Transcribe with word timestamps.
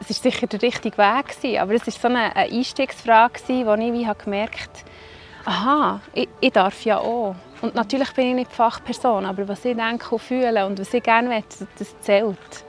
es 0.00 0.10
ist 0.10 0.22
sicher 0.22 0.46
der 0.46 0.62
richtige 0.62 0.98
Weg 0.98 1.28
gewesen, 1.28 1.58
aber 1.58 1.74
es 1.74 1.86
ist 1.86 2.00
so 2.00 2.08
eine, 2.08 2.34
eine 2.34 2.52
Einstiegsfrage 2.52 3.40
gewesen, 3.40 3.66
wo 3.66 3.74
ich 3.74 3.92
wie 3.92 4.06
habe 4.06 4.24
gemerkt 4.24 4.84
aha, 5.44 6.00
ich, 6.12 6.28
ich, 6.40 6.52
darf 6.52 6.84
ja 6.84 6.98
auch. 6.98 7.34
Und 7.62 7.74
natürlich 7.74 8.12
bin 8.12 8.28
ich 8.28 8.34
nicht 8.34 8.52
Fachperson, 8.52 9.26
aber 9.26 9.48
was 9.48 9.64
ich 9.64 9.76
denke 9.76 10.14
und 10.14 10.20
fühle 10.20 10.66
und 10.66 10.78
was 10.78 10.94
ich 10.94 11.02
gerne 11.02 11.28
möchte, 11.28 11.66
das 11.78 11.98
zählt. 12.00 12.64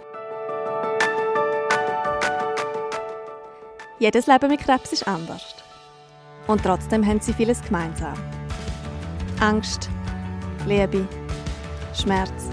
Jedes 4.00 4.28
Leben 4.28 4.50
mit 4.50 4.62
Krebs 4.62 4.92
ist 4.94 5.08
anders. 5.08 5.56
Und 6.48 6.63
trotzdem 6.63 7.06
haben 7.06 7.20
sie 7.20 7.34
vieles 7.34 7.62
gemeinsam. 7.62 8.16
Angst, 9.40 9.90
Liebe, 10.66 11.08
Schmerz 11.94 12.50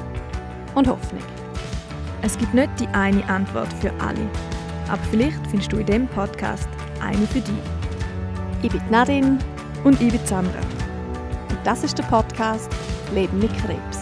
und 0.75 0.87
Hoffnung. 0.89 1.23
Es 2.21 2.37
gibt 2.37 2.53
nicht 2.53 2.71
die 2.79 2.89
eine 2.89 3.27
Antwort 3.29 3.73
für 3.81 3.93
alle. 4.01 4.29
Aber 4.89 5.03
vielleicht 5.11 5.47
findest 5.49 5.73
du 5.73 5.79
in 5.79 5.87
diesem 5.87 6.09
Podcast 6.09 6.69
eine 7.01 7.27
für 7.27 7.41
dich. 7.41 7.55
Ich 8.63 8.73
bin 8.73 8.83
Nadine 8.91 9.39
und 9.85 10.01
ich 10.01 10.13
bin 10.13 10.27
Sandra. 10.27 10.61
Und 11.51 11.59
das 11.65 11.85
ist 11.85 11.99
der 11.99 12.05
Podcast 12.05 12.71
Leben 13.13 13.39
mit 13.39 13.53
Krebs. 13.59 13.99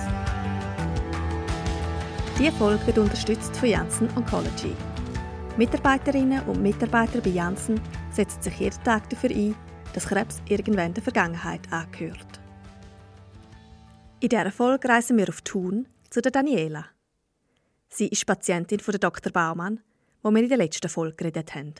Diese 2.38 2.52
Folge 2.52 2.86
wird 2.86 2.98
unterstützt 2.98 3.56
von 3.56 3.68
Janssen 3.68 4.08
Oncology. 4.16 4.74
Mitarbeiterinnen 5.56 6.42
und 6.42 6.62
Mitarbeiter 6.62 7.20
bei 7.20 7.30
Janssen 7.30 7.80
setzen 8.10 8.42
sich 8.42 8.58
jeden 8.58 8.82
Tag 8.84 9.08
dafür 9.08 9.30
ein, 9.30 9.54
dass 9.94 10.06
Krebs 10.06 10.42
irgendwann 10.48 10.92
der 10.92 11.02
Vergangenheit 11.02 11.60
angehört. 11.72 12.40
In 14.20 14.28
dieser 14.28 14.50
Folge 14.50 14.88
reisen 14.88 15.16
wir 15.16 15.28
auf 15.28 15.40
Thun 15.40 15.86
zu 16.10 16.20
der 16.20 16.32
Daniela. 16.32 16.84
Sie 17.88 18.08
ist 18.08 18.26
Patientin 18.26 18.80
von 18.80 18.94
Dr. 19.00 19.32
Baumann, 19.32 19.80
wo 20.26 20.32
wir 20.32 20.42
in 20.42 20.48
der 20.48 20.58
letzten 20.58 20.88
Folge 20.88 21.14
geredet 21.14 21.54
haben. 21.54 21.74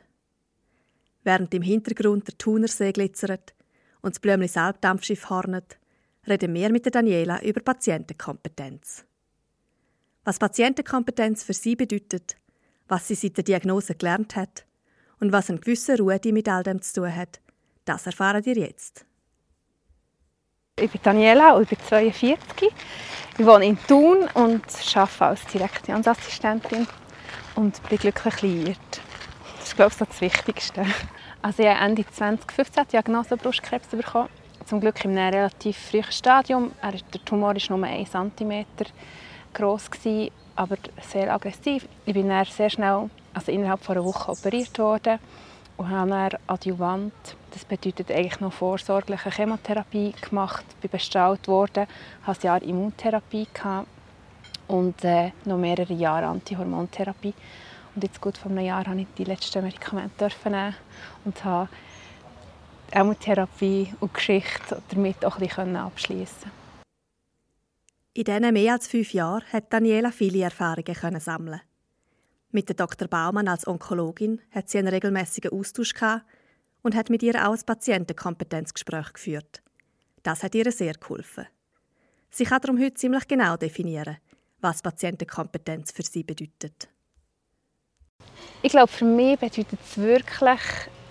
Während 1.24 1.52
im 1.52 1.62
Hintergrund 1.62 2.28
der 2.28 2.38
Thunersee 2.38 2.93
glitzert 2.93 3.54
und 4.02 4.15
das 4.15 4.20
Blümlis 4.20 4.57
Alpdampfschiff 4.57 5.29
hornet, 5.29 5.79
reden 6.29 6.54
wir 6.54 6.70
mit 6.70 6.85
der 6.85 6.93
Daniela 6.93 7.43
über 7.43 7.60
Patientenkompetenz. 7.60 9.04
Was 10.23 10.38
Patientenkompetenz 10.38 11.43
für 11.43 11.54
sie 11.54 11.74
bedeutet, 11.74 12.37
was 12.87 13.09
sie 13.09 13.16
seit 13.16 13.37
der 13.37 13.43
Diagnose 13.43 13.96
gelernt 13.96 14.37
hat 14.37 14.65
und 15.18 15.32
was 15.32 15.51
ein 15.51 15.60
gewisser 15.60 15.98
Rudi 15.98 16.30
mit 16.30 16.48
all 16.48 16.63
dem 16.63 16.80
zu 16.80 17.01
tun 17.01 17.16
hat, 17.16 17.40
das 17.85 18.07
erfahren 18.07 18.45
ihr 18.45 18.59
jetzt. 18.59 19.04
Ich 20.79 20.92
bin 20.92 21.01
Daniela 21.02 21.60
ich 21.60 21.68
bin 21.68 21.79
42. 21.80 22.73
Ich 23.38 23.45
wohne 23.45 23.66
in 23.66 23.79
Thun 23.88 24.29
und 24.35 24.65
arbeite 24.95 25.24
als 25.24 25.45
Direktionsassistentin 25.46 26.87
und 27.57 27.82
bin 27.88 27.99
glücklich 27.99 28.43
liiert. 28.43 28.79
Das 29.59 29.68
ist, 29.68 29.76
glaube 29.76 29.90
ich, 29.93 29.99
so 29.99 30.04
das 30.04 30.21
Wichtigste. 30.21 30.87
Also 31.43 31.63
ich 31.63 31.68
habe 31.68 31.85
Ende 31.85 32.07
2015 32.07 32.85
die 32.85 32.90
Diagnose 32.93 33.37
Brustkrebs 33.37 33.88
bekommen. 33.88 34.29
Zum 34.65 34.80
Glück 34.80 35.04
in 35.04 35.16
einem 35.16 35.35
relativ 35.35 35.76
frühen 35.76 36.10
Stadium. 36.10 36.73
Der 36.82 37.24
Tumor 37.24 37.54
war 37.54 37.76
nur 37.76 37.87
1 37.87 38.10
cm 38.10 38.65
groß, 39.54 39.90
aber 40.54 40.76
sehr 41.01 41.32
aggressiv. 41.32 41.88
Ich 42.04 42.15
bin 42.15 42.29
dann 42.29 42.45
sehr 42.45 42.71
schnell, 42.71 43.10
also 43.32 43.52
innerhalb 43.52 43.82
von 43.82 43.96
einer 43.96 44.04
Woche, 44.04 44.32
operiert 44.32 44.79
worden 44.79 45.18
und 45.76 45.91
habe 45.91 46.10
dann 46.10 46.30
Adjuvant, 46.46 47.13
das 47.52 47.65
bedeutet 47.65 48.10
eigentlich 48.10 48.41
noch 48.41 48.52
vorsorgliche 48.52 49.30
Chemotherapie 49.30 50.15
gemacht, 50.20 50.65
bin 50.80 50.91
bestrahlt 50.91 51.48
worden, 51.48 51.87
hatte 52.26 52.41
ein 52.41 52.46
Jahr 52.46 52.63
Immuntherapie 52.63 53.46
gehabt 53.52 53.88
und 54.68 55.04
äh, 55.04 55.32
noch 55.45 55.59
mehrere 55.59 55.92
Jahre 55.92 56.26
Antihormontherapie. 56.26 57.34
Und 57.95 58.02
jetzt 58.02 58.20
gut 58.20 58.36
vor 58.36 58.50
einem 58.50 58.64
Jahr 58.64 58.86
habe 58.86 59.00
ich 59.00 59.06
die 59.16 59.24
letzten 59.24 59.64
Medikamente 59.64 60.28
nehmen 60.45 60.74
und 61.24 61.45
habe 61.45 61.68
Chemotherapie 62.92 63.95
und 64.00 64.14
Geschichte 64.14 64.82
damit 64.88 65.25
auch 65.25 65.38
ein 65.38 65.47
bisschen 65.47 65.76
abschließen. 65.76 66.50
In 68.12 68.24
diesen 68.24 68.52
mehr 68.52 68.72
als 68.72 68.86
fünf 68.86 69.12
Jahren 69.12 69.44
hat 69.52 69.72
Daniela 69.72 70.10
viele 70.10 70.44
Erfahrungen 70.44 71.20
sammeln. 71.20 71.60
Mit 72.50 72.68
der 72.68 72.76
Dr. 72.76 73.08
Baumann 73.08 73.48
als 73.48 73.66
Onkologin 73.66 74.41
hat 74.50 74.70
sie 74.70 74.78
einen 74.78 74.88
regelmäßigen 74.88 75.52
Austausch 75.52 75.92
gehabt 75.92 76.24
und 76.82 76.94
hat 76.94 77.10
mit 77.10 77.22
ihr 77.22 77.46
auch 77.46 77.52
ein 77.52 77.66
Patientenkompetenzgespräch 77.66 79.12
geführt. 79.12 79.62
Das 80.22 80.42
hat 80.42 80.54
ihr 80.54 80.70
sehr 80.72 80.94
geholfen. 80.94 81.46
Sie 82.30 82.44
kann 82.44 82.60
darum 82.60 82.80
heute 82.80 82.94
ziemlich 82.94 83.28
genau 83.28 83.56
definieren, 83.56 84.16
was 84.60 84.82
Patientenkompetenz 84.82 85.92
für 85.92 86.02
sie 86.02 86.22
bedeutet. 86.22 86.88
Ich 88.62 88.72
glaube, 88.72 88.88
für 88.88 89.04
mich 89.04 89.38
bedeutet 89.38 89.78
es 89.84 89.98
wirklich, 89.98 90.60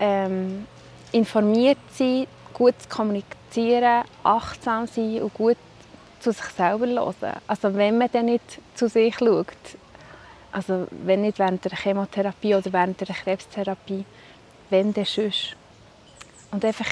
ähm, 0.00 0.66
informiert 1.12 1.78
sein, 1.92 2.26
gut 2.52 2.74
zu 2.80 2.88
kommunizieren, 2.88 4.04
achtsam 4.22 4.86
sein 4.86 5.22
und 5.22 5.34
gut 5.34 5.56
zu 6.20 6.32
sich 6.32 6.44
selber 6.44 6.86
hören. 6.86 7.40
Also 7.46 7.74
wenn 7.74 7.98
man 7.98 8.10
dann 8.12 8.26
nicht 8.26 8.60
zu 8.74 8.88
sich 8.88 9.16
schaut, 9.16 9.46
also 10.52 10.86
wenn 10.90 11.22
nicht 11.22 11.38
während 11.38 11.64
der 11.64 11.76
Chemotherapie 11.76 12.54
oder 12.54 12.72
während 12.72 13.00
der 13.00 13.14
Krebstherapie, 13.14 14.04
wenn 14.70 14.92
dann 14.92 15.04
sonst. 15.04 15.56
Und 16.50 16.64
einfach, 16.64 16.88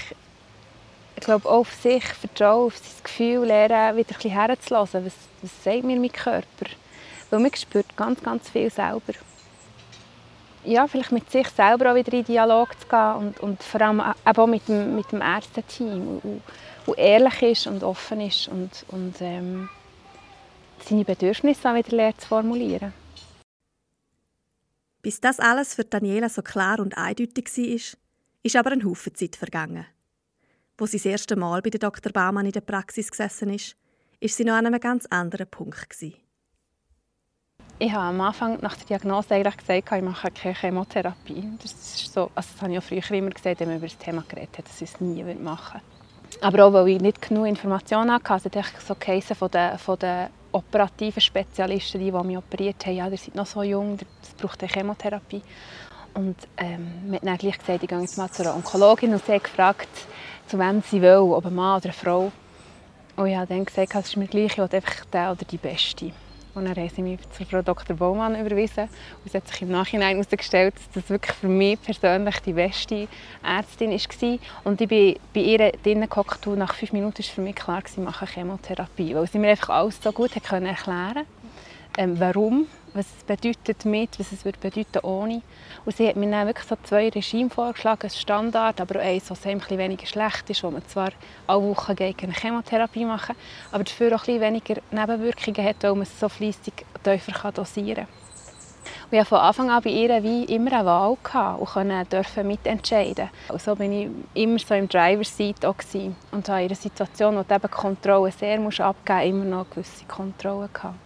ich 1.17 1.23
glaube, 1.23 1.49
auch 1.49 1.61
auf 1.61 1.75
sich 1.75 2.05
vertrauen, 2.05 2.67
auf 2.67 2.77
sein 2.77 3.03
Gefühl 3.03 3.47
lernen, 3.47 3.97
wieder 3.97 4.11
ein 4.11 4.15
bisschen 4.15 4.31
herzulassen. 4.31 5.07
Was, 5.07 5.15
was 5.43 5.65
sagt 5.65 5.85
mir 5.85 5.99
mein 5.99 6.13
Körper? 6.13 6.67
Weil 7.31 7.41
man 7.41 7.55
spürt 7.55 7.97
ganz, 7.97 8.23
ganz 8.23 8.49
viel 8.51 8.71
selber 8.71 9.13
ja, 10.65 10.87
vielleicht 10.87 11.13
mit 11.13 11.31
sich 11.31 11.49
selber 11.49 11.93
auch 11.93 11.95
wieder 11.95 12.13
in 12.13 12.25
Dialog 12.25 12.69
zu 12.81 12.89
gehen 12.89 13.15
und, 13.17 13.41
und 13.41 13.63
vor 13.63 13.81
allem 13.81 14.01
auch 14.01 14.47
mit 14.47 14.67
dem, 14.69 14.97
mit 14.97 15.11
dem 15.13 15.21
Ärzteteam 15.21 16.21
und 16.87 16.99
ehrlich 16.99 17.43
ist 17.43 17.67
und 17.67 17.83
offen 17.83 18.21
ist 18.21 18.49
und, 18.49 18.85
und 18.89 19.15
ähm, 19.21 19.69
seine 20.81 21.05
Bedürfnisse 21.05 21.71
auch 21.71 21.75
wieder 21.75 21.97
lernt 21.97 22.21
zu 22.21 22.29
formulieren. 22.29 22.93
Bis 25.03 25.21
das 25.21 25.39
alles 25.39 25.75
für 25.75 25.85
Daniela 25.85 26.29
so 26.29 26.43
klar 26.43 26.81
und 26.81 26.97
eindeutig 26.97 27.47
war, 27.57 27.99
ist 28.43 28.57
aber 28.57 28.73
ein 28.73 28.85
Haufen 28.85 29.15
Zeit 29.15 29.37
vergangen. 29.37 29.87
Wo 30.77 30.87
sie 30.87 30.97
das 30.97 31.07
erste 31.07 31.37
Mal 31.37 31.63
bei 31.63 31.71
Dr. 31.71 32.13
Baumann 32.13 32.47
in 32.47 32.53
der 32.53 32.61
Praxis 32.61 33.11
gesessen 33.11 33.51
ist, 33.51 33.77
ist 34.19 34.37
sie 34.37 34.45
noch 34.45 34.55
an 34.55 34.67
einem 34.67 34.81
ganz 34.81 35.07
anderen 35.07 35.47
Punkt. 35.47 36.03
Ich 37.79 37.93
habe 37.93 38.05
am 38.05 38.21
Anfang 38.21 38.59
nach 38.61 38.77
der 38.77 38.87
Diagnose 38.87 39.35
eigentlich 39.35 39.57
gesagt, 39.57 39.93
ich 39.93 40.03
mache 40.03 40.31
keine 40.31 40.55
Chemotherapie. 40.55 41.49
Das, 41.63 41.73
ist 41.73 42.13
so, 42.13 42.31
also 42.35 42.49
das 42.53 42.63
habe 42.63 42.73
ich 42.73 42.79
auch 42.79 42.83
früher 42.83 43.11
immer 43.13 43.31
gesagt, 43.31 43.61
wenn 43.61 43.69
man 43.69 43.77
über 43.79 43.87
das 43.87 43.99
Thema 43.99 44.25
geredet 44.29 44.59
hat, 44.59 44.69
dass 44.69 44.81
ich 44.81 44.93
es 44.93 45.01
nie 45.01 45.23
machen 45.35 45.81
würde. 45.81 46.47
Aber 46.47 46.65
auch, 46.65 46.73
weil 46.73 46.89
ich 46.89 47.01
nicht 47.01 47.23
genug 47.23 47.47
Informationen 47.47 48.13
hatte, 48.13 48.31
also 48.31 48.51
so 48.85 48.95
Cases 48.95 49.37
von 49.37 49.51
den, 49.51 49.79
von 49.79 49.99
den 49.99 50.29
operativen 50.53 51.21
Spezialisten, 51.21 52.01
die, 52.01 52.11
die 52.11 52.27
mich 52.27 52.39
operiert 52.39 52.85
haben, 52.87 52.97
ja, 52.97 53.09
ihr 53.09 53.17
seid 53.17 53.35
noch 53.35 53.47
so 53.47 53.63
jung, 53.63 53.99
das 54.21 54.35
braucht 54.35 54.63
eine 54.63 54.73
Chemotherapie. 54.73 55.43
Und 56.15 56.37
ähm, 56.57 57.13
hat 57.13 57.27
dann 57.27 57.39
gleich 57.39 57.59
gesagt, 57.59 57.83
ich 57.83 57.89
gehe 57.89 58.01
jetzt 58.01 58.17
mal 58.17 58.31
zu 58.31 58.43
einer 58.43 58.55
Onkologin 58.55 59.13
und 59.13 59.25
sie 59.25 59.33
hat 59.33 59.45
gefragt, 59.45 59.89
zu 60.47 60.59
wem 60.59 60.83
sie 60.83 61.03
will, 61.03 61.17
ob 61.19 61.47
ein 61.47 61.55
Mann 61.55 61.79
oder 61.79 61.87
eine 61.87 61.93
Frau. 61.93 62.33
Und 63.17 63.27
ich 63.27 63.37
habe 63.37 63.47
dann 63.47 63.65
gesagt, 63.65 63.95
es 63.95 64.09
ist 64.09 64.17
mir 64.17 64.27
gleich, 64.27 64.53
ich 64.53 64.59
will 64.59 64.69
einfach 64.71 65.05
der 65.07 65.33
oder 65.33 65.45
die 65.45 65.57
Beste. 65.57 66.13
Und 66.55 66.67
dann 66.67 66.77
haben 66.77 66.89
sie 66.89 67.03
mich 67.03 67.19
zu 67.31 67.45
Frau 67.45 67.63
Dr. 67.63 67.97
Baumann 67.97 68.39
überwiesen. 68.39 68.85
Und 68.85 69.27
es 69.27 69.35
hat 69.35 69.49
sich 69.49 69.63
im 69.63 69.71
Nachhinein 69.71 70.17
herausgestellt, 70.17 70.75
dass 70.77 71.03
das 71.03 71.11
wirklich 71.11 71.35
für 71.37 71.49
mich 71.49 71.81
persönlich 71.83 72.39
die 72.41 72.53
beste 72.53 73.09
Ärztin 73.43 73.91
war. 73.91 74.39
Und 74.63 74.81
ich 74.81 74.89
bin 74.89 75.17
bei 75.33 75.41
ihr 75.41 75.73
drinnen 75.83 76.09
gehockt 76.09 76.47
und 76.47 76.59
nach 76.59 76.75
fünf 76.75 76.93
Minuten 76.93 77.19
war 77.19 77.25
für 77.25 77.41
mich 77.41 77.57
klar, 77.57 77.83
ich 77.85 77.97
mache 77.97 78.27
Chemotherapie. 78.27 79.15
Weil 79.15 79.27
sie 79.27 79.39
mir 79.39 79.51
einfach 79.51 79.71
alles 79.71 80.01
so 80.01 80.13
gut 80.13 80.35
erklären 80.35 80.77
konnte, 80.85 81.27
ähm, 81.99 82.19
warum 82.21 82.67
was 82.95 83.07
es 83.19 83.25
bedeutet 83.25 83.85
mit, 83.85 84.19
was 84.19 84.33
es 84.33 84.43
bedeuten 84.43 85.01
ohne. 85.03 85.43
Und 85.85 85.97
sie 85.97 86.09
hat 86.09 86.17
mir 86.17 86.31
dann 86.31 86.47
wirklich 86.47 86.67
so 86.67 86.77
zwei 86.83 87.09
Regime 87.09 87.51
vorgeschlagen, 87.51 88.05
ein 88.05 88.11
Standard, 88.11 88.81
aber 88.81 89.01
auch 89.01 89.05
eins, 89.05 89.27
das 89.27 89.45
ein 89.45 89.59
bisschen 89.59 89.79
weniger 89.79 90.07
schlecht 90.07 90.49
ist, 90.49 90.63
wo 90.63 90.71
man 90.71 90.87
zwar 90.87 91.11
alle 91.47 91.63
Wochen 91.63 91.97
gegen 91.97 92.27
eine 92.27 92.33
Chemotherapie 92.33 93.05
machen 93.05 93.35
aber 93.73 93.85
dafür 93.85 94.15
auch 94.15 94.21
ein 94.21 94.27
bisschen 94.27 94.41
weniger 94.41 94.81
Nebenwirkungen 94.91 95.69
hat, 95.69 95.83
weil 95.83 95.93
man 95.93 96.03
es 96.03 96.19
so 96.19 96.29
fleissig 96.29 96.87
tiefer 97.03 97.53
dosieren 97.53 98.07
kann. 98.07 98.25
Ich 99.11 99.19
hatte 99.19 99.29
von 99.29 99.39
Anfang 99.39 99.71
an 99.71 99.83
bei 99.83 99.91
ihr 99.91 100.23
wie 100.23 100.45
immer 100.45 100.73
eine 100.73 100.87
Wahl 100.87 101.17
gehabt 101.23 101.61
und 101.61 101.69
konnte 101.69 102.45
mitentscheiden. 102.45 103.31
Und 103.49 103.61
so 103.61 103.79
war 103.79 103.87
ich 103.87 104.09
immer 104.35 104.59
so 104.59 104.75
im 104.75 104.89
Driver's 104.89 105.37
Seat 105.37 105.65
auch 105.65 105.77
und 106.33 106.49
habe 106.49 106.63
in 106.63 106.67
einer 106.67 106.75
Situation, 106.75 107.37
wo 107.37 107.43
du 107.43 107.55
eben 107.55 107.71
Kontrolle 107.71 108.33
sehr 108.33 108.59
abgeben 108.59 108.65
musst, 108.65 108.81
immer 108.81 109.45
noch 109.45 109.71
gewisse 109.71 110.05
Kontrolle 110.07 110.69
gehabt 110.73 110.97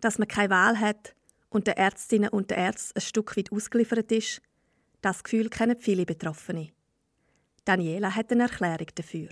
dass 0.00 0.18
man 0.18 0.28
keine 0.28 0.50
Wahl 0.50 0.78
hat 0.80 1.14
und 1.48 1.66
den 1.66 1.74
Ärztinnen 1.74 2.28
und 2.28 2.50
den 2.50 2.58
Ärzten 2.58 2.98
ein 2.98 3.02
Stück 3.02 3.36
weit 3.36 3.52
ausgeliefert 3.52 4.12
ist, 4.12 4.42
das 5.02 5.22
Gefühl 5.22 5.48
kennen 5.48 5.76
viele 5.78 6.04
Betroffene. 6.04 6.70
Daniela 7.64 8.14
hat 8.14 8.30
eine 8.30 8.44
Erklärung 8.44 8.88
dafür. 8.94 9.28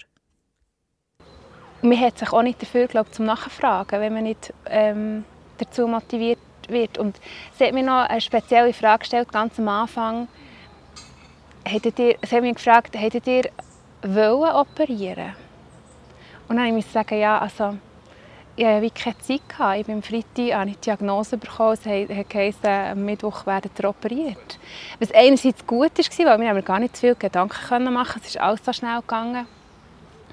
Man 1.82 2.00
hat 2.00 2.18
sich 2.18 2.32
auch 2.32 2.42
nicht 2.42 2.62
dafür, 2.62 2.86
glaube 2.86 3.10
zum 3.10 3.26
Nachfragen, 3.26 4.00
wenn 4.00 4.14
man 4.14 4.24
nicht 4.24 4.52
ähm, 4.66 5.24
dazu 5.58 5.86
motiviert 5.86 6.38
wird. 6.68 6.98
Und 6.98 7.20
sie 7.58 7.64
hat 7.64 7.74
mir 7.74 7.82
noch 7.82 8.08
eine 8.08 8.20
spezielle 8.20 8.72
Frage 8.72 9.00
gestellt, 9.00 9.30
ganz 9.30 9.58
am 9.58 9.68
Anfang. 9.68 10.28
Ihr, 11.70 11.80
sie 11.80 12.16
hat 12.36 12.42
mich 12.42 12.54
gefragt, 12.54 12.98
hättet 12.98 13.26
ihr 13.26 13.50
wollen 14.02 14.54
operieren? 14.54 15.34
Und 16.48 16.56
dann 16.56 16.74
musste 16.74 16.88
ich 16.88 16.92
sagen, 16.92 17.18
ja, 17.18 17.38
also 17.38 17.78
ich 18.56 18.66
hatte 18.66 18.90
keine 18.92 19.18
Zeit. 19.18 19.80
Ich 19.80 19.86
bin 19.86 19.96
am 19.96 20.02
Freitag 20.02 20.54
habe 20.54 20.70
ich 20.70 20.76
die 20.76 20.84
Diagnose 20.84 21.36
bekommen. 21.36 21.72
Es 21.72 22.34
heisst, 22.34 22.64
am 22.64 23.04
Mittwoch 23.04 23.46
werden 23.46 23.70
ihr 23.76 23.88
operiert. 23.88 24.58
Was 25.00 25.10
einerseits 25.12 25.66
gut 25.66 25.90
war, 25.98 26.38
weil 26.38 26.54
wir 26.54 26.62
gar 26.62 26.78
nicht 26.78 26.96
zu 26.96 27.00
viel 27.00 27.14
Gedanken 27.16 27.92
machen. 27.92 28.20
Es 28.22 28.28
ist 28.28 28.40
alles 28.40 28.64
so 28.64 28.72
schnell 28.72 29.00
gegangen. 29.00 29.46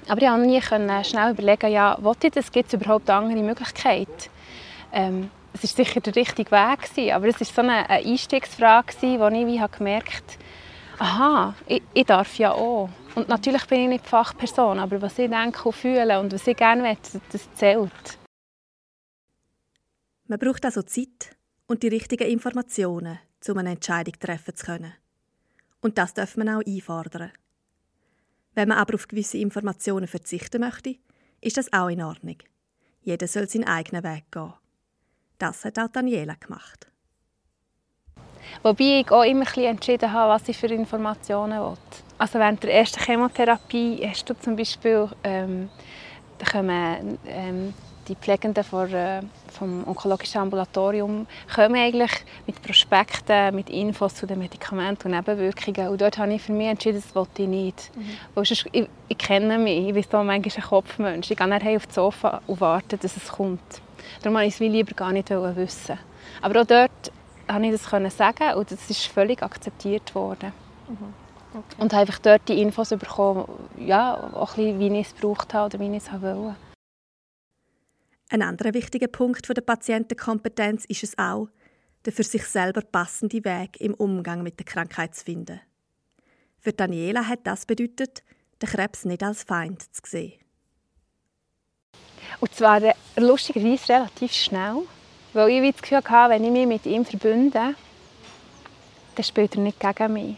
Aber 0.08 0.20
ich 0.20 0.28
konnte 0.28 0.46
nie 0.46 0.60
schnell 1.04 1.32
überlegen, 1.32 1.70
ja, 1.70 1.96
ich 2.22 2.32
das? 2.32 2.50
Gibt 2.50 2.68
es 2.68 2.74
überhaupt 2.74 3.10
andere 3.10 3.42
Möglichkeit? 3.42 4.30
Ähm, 4.92 5.30
es 5.52 5.62
war 5.62 5.84
sicher 5.84 6.00
der 6.00 6.16
richtige 6.16 6.50
Weg, 6.50 7.12
aber 7.12 7.28
es 7.28 7.40
war 7.40 7.46
so 7.46 7.60
eine, 7.60 7.88
Einstiegsfrage, 7.88 8.94
wo 9.00 9.28
ich 9.28 9.46
wie 9.46 9.76
gemerkt 9.76 10.38
habe, 10.98 11.04
aha, 11.04 11.54
ich, 11.66 11.82
ich, 11.92 12.06
darf 12.06 12.38
ja 12.38 12.52
auch. 12.52 12.88
Und 13.14 13.28
natürlich 13.28 13.66
bin 13.66 13.80
ich 13.82 13.88
nicht 13.88 14.06
Fachperson, 14.06 14.78
aber 14.78 15.02
was 15.02 15.18
ich 15.18 15.28
denke 15.28 15.64
und 15.64 15.74
fühle 15.74 16.18
und 16.18 16.32
was 16.32 16.46
ich 16.46 16.56
gerne 16.56 16.82
möchte, 16.82 17.20
das 17.30 17.52
zählt. 17.54 18.18
Man 20.26 20.38
braucht 20.38 20.64
also 20.64 20.82
Zeit 20.82 21.36
und 21.66 21.82
die 21.82 21.88
richtigen 21.88 22.28
Informationen, 22.28 23.18
um 23.48 23.58
eine 23.58 23.72
Entscheidung 23.72 24.14
treffen 24.18 24.56
zu 24.56 24.64
können. 24.64 24.94
Und 25.80 25.98
das 25.98 26.14
darf 26.14 26.36
man 26.36 26.48
auch 26.48 26.62
einfordern. 26.66 27.32
Wenn 28.54 28.68
man 28.68 28.78
aber 28.78 28.94
auf 28.94 29.08
gewisse 29.08 29.38
Informationen 29.38 30.06
verzichten 30.06 30.60
möchte, 30.60 30.96
ist 31.40 31.56
das 31.56 31.72
auch 31.72 31.88
in 31.88 32.02
Ordnung. 32.02 32.36
Jeder 33.02 33.26
soll 33.26 33.48
seinen 33.48 33.64
eigenen 33.64 34.04
Weg 34.04 34.30
gehen. 34.30 34.54
Das 35.38 35.64
hat 35.64 35.78
auch 35.78 35.88
Daniela 35.88 36.34
gemacht. 36.34 36.86
Wobei 38.62 39.00
ich 39.00 39.10
auch 39.10 39.24
immer 39.24 39.46
ein 39.56 39.64
entschieden 39.64 40.12
habe, 40.12 40.30
was 40.30 40.48
ich 40.48 40.56
für 40.56 40.66
Informationen 40.66 41.60
will. 41.60 41.78
Also 42.22 42.38
während 42.38 42.62
der 42.62 42.72
ersten 42.72 43.00
Chemotherapie 43.00 44.00
hast 44.08 44.30
du 44.30 44.34
zum 44.38 44.54
Beispiel 44.54 45.08
ähm, 45.24 45.68
kommen, 46.52 47.18
ähm, 47.26 47.74
die 48.06 48.14
Pflegenden 48.14 48.62
vor, 48.62 48.86
äh, 48.86 49.22
vom 49.50 49.84
onkologischen 49.88 50.40
Ambulatorium 50.40 51.26
kommen 51.52 51.74
eigentlich 51.74 52.12
mit 52.46 52.62
Prospekten, 52.62 53.52
mit 53.56 53.68
Infos 53.70 54.14
zu 54.14 54.24
den 54.28 54.38
Medikamenten 54.38 55.08
und 55.08 55.16
Nebenwirkungen. 55.16 55.88
Und 55.88 56.00
dort 56.00 56.16
habe 56.16 56.32
ich 56.34 56.42
für 56.42 56.52
mich 56.52 56.68
entschieden, 56.68 57.02
das 57.04 57.12
wollte 57.12 57.42
ich 57.42 57.48
nicht. 57.48 57.90
Mhm. 57.96 58.10
Weil 58.36 58.44
sonst, 58.44 58.66
ich, 58.70 58.88
ich, 59.08 59.18
kenne 59.18 59.58
mich, 59.58 59.88
ich 59.88 59.92
bin 59.92 60.04
da 60.08 60.22
manchmal 60.22 60.54
ein 60.54 60.62
Kopfmensch. 60.62 61.28
Ich 61.28 61.36
gehe 61.36 61.48
nachher 61.48 61.74
auf 61.74 61.86
das 61.86 61.96
Sofa 61.96 62.40
und 62.46 62.60
warte, 62.60 62.98
dass 62.98 63.16
es 63.16 63.32
kommt. 63.32 63.82
Darum 64.22 64.36
wollte 64.36 64.46
ich 64.46 64.54
es 64.54 64.60
lieber 64.60 64.94
gar 64.94 65.10
nicht 65.10 65.28
wissen. 65.28 65.98
Aber 66.40 66.60
auch 66.60 66.66
dort 66.66 67.10
konnte 67.48 67.66
ich 67.66 67.82
das 67.82 68.16
sagen 68.16 68.54
und 68.54 68.70
das 68.70 68.88
ist 68.88 69.06
völlig 69.06 69.42
akzeptiert 69.42 70.14
worden. 70.14 70.52
Mhm. 70.88 71.21
Okay. 71.54 71.82
Und 71.82 71.92
einfach 71.92 72.18
dort 72.18 72.48
die 72.48 72.60
Infos 72.62 72.88
bekommen, 72.90 73.46
ja, 73.76 74.14
auch 74.32 74.56
ein 74.56 74.78
bisschen, 74.78 74.78
wie 74.78 75.00
ich 75.00 75.06
es 75.08 75.14
gebraucht 75.14 75.52
habe 75.52 75.66
oder 75.66 75.80
wie 75.84 75.96
ich 75.96 76.02
es 76.02 76.12
wollte. 76.12 76.56
Ein 78.30 78.42
anderer 78.42 78.72
wichtiger 78.72 79.08
Punkt 79.08 79.46
der 79.54 79.60
Patientenkompetenz 79.60 80.86
ist 80.86 81.02
es 81.02 81.18
auch, 81.18 81.48
den 82.06 82.14
für 82.14 82.22
sich 82.22 82.44
selber 82.46 82.80
passenden 82.80 83.44
Weg 83.44 83.78
im 83.80 83.92
Umgang 83.92 84.42
mit 84.42 84.58
der 84.58 84.64
Krankheit 84.64 85.14
zu 85.14 85.24
finden. 85.24 85.60
Für 86.58 86.72
Daniela 86.72 87.28
hat 87.28 87.40
das 87.44 87.66
bedeutet, 87.66 88.22
den 88.62 88.68
Krebs 88.68 89.04
nicht 89.04 89.22
als 89.22 89.42
Feind 89.42 89.82
zu 89.82 90.00
sehen. 90.06 90.40
Und 92.40 92.54
zwar 92.54 92.80
lustigerweise 93.16 93.92
relativ 93.92 94.32
schnell, 94.32 94.78
weil 95.34 95.50
ich 95.50 95.72
das 95.72 95.82
Gefühl 95.82 95.98
hatte, 95.98 96.32
wenn 96.32 96.44
ich 96.44 96.50
mich 96.50 96.66
mit 96.66 96.86
ihm 96.86 97.04
verbünde, 97.04 97.74
dann 99.14 99.24
spielt 99.24 99.54
er 99.56 99.60
nicht 99.60 99.78
gegen 99.78 100.12
mich. 100.12 100.36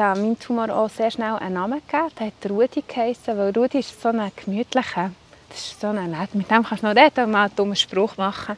Habe 0.00 0.20
meinem 0.20 0.38
Tumor 0.38 0.70
auch 0.70 0.88
sehr 0.88 1.10
schnell 1.10 1.34
einen 1.34 1.54
Namen 1.54 1.82
gegeben, 1.86 2.12
der 2.18 2.26
hat 2.28 2.50
Rudi 2.50 2.82
geheissen, 2.86 3.36
weil 3.36 3.52
Rudi 3.52 3.80
ist 3.80 4.00
so 4.00 4.08
ein 4.08 4.32
gemütlicher 4.36 5.10
das 5.52 5.66
ist 5.66 5.80
so 5.80 5.88
ein 5.88 6.10
nett. 6.10 6.34
Mit 6.34 6.50
dem 6.50 6.64
kannst 6.64 6.82
du 6.82 6.88
noch 6.88 6.96
reden 6.96 7.24
und 7.24 7.30
mal 7.30 7.44
einen 7.44 7.56
dummen 7.56 7.76
Spruch 7.76 8.16
machen. 8.16 8.56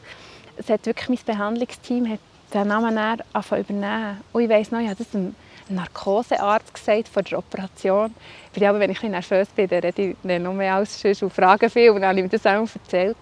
Es 0.55 0.69
hat 0.69 0.85
wirklich 0.85 1.09
mein 1.09 1.35
Behandlungsteam 1.35 2.09
hat 2.09 2.19
den 2.53 2.67
Namen 2.67 2.97
angefangen 2.97 3.61
übernehmen. 3.63 4.21
Und 4.31 4.43
ich 4.43 4.49
weiss 4.49 4.71
noch, 4.71 4.79
ich 4.79 4.87
habe 4.87 5.03
das 5.03 5.13
einem 5.13 5.35
Narkosearzt 5.67 6.73
gesagt 6.73 7.09
vor 7.09 7.23
der 7.23 7.39
Operation. 7.39 8.13
Ich 8.53 8.67
aber, 8.67 8.79
wenn 8.79 8.91
ich 8.91 9.03
ein 9.03 9.11
nervös 9.11 9.49
bin, 9.49 9.67
dann 9.67 9.79
rede 9.79 10.01
ich 10.01 10.15
nicht 10.23 10.41
noch 10.41 10.53
mehr 10.53 10.75
als 10.75 11.01
sonst 11.01 11.21
und 11.21 11.33
frage 11.33 11.69
viel. 11.69 11.89
Und 11.89 12.01
dann 12.01 12.09
habe 12.09 12.19
ich 12.19 12.23
mir 12.23 12.29
das 12.29 12.45
auch 12.45 12.67
erzählt. 12.73 13.17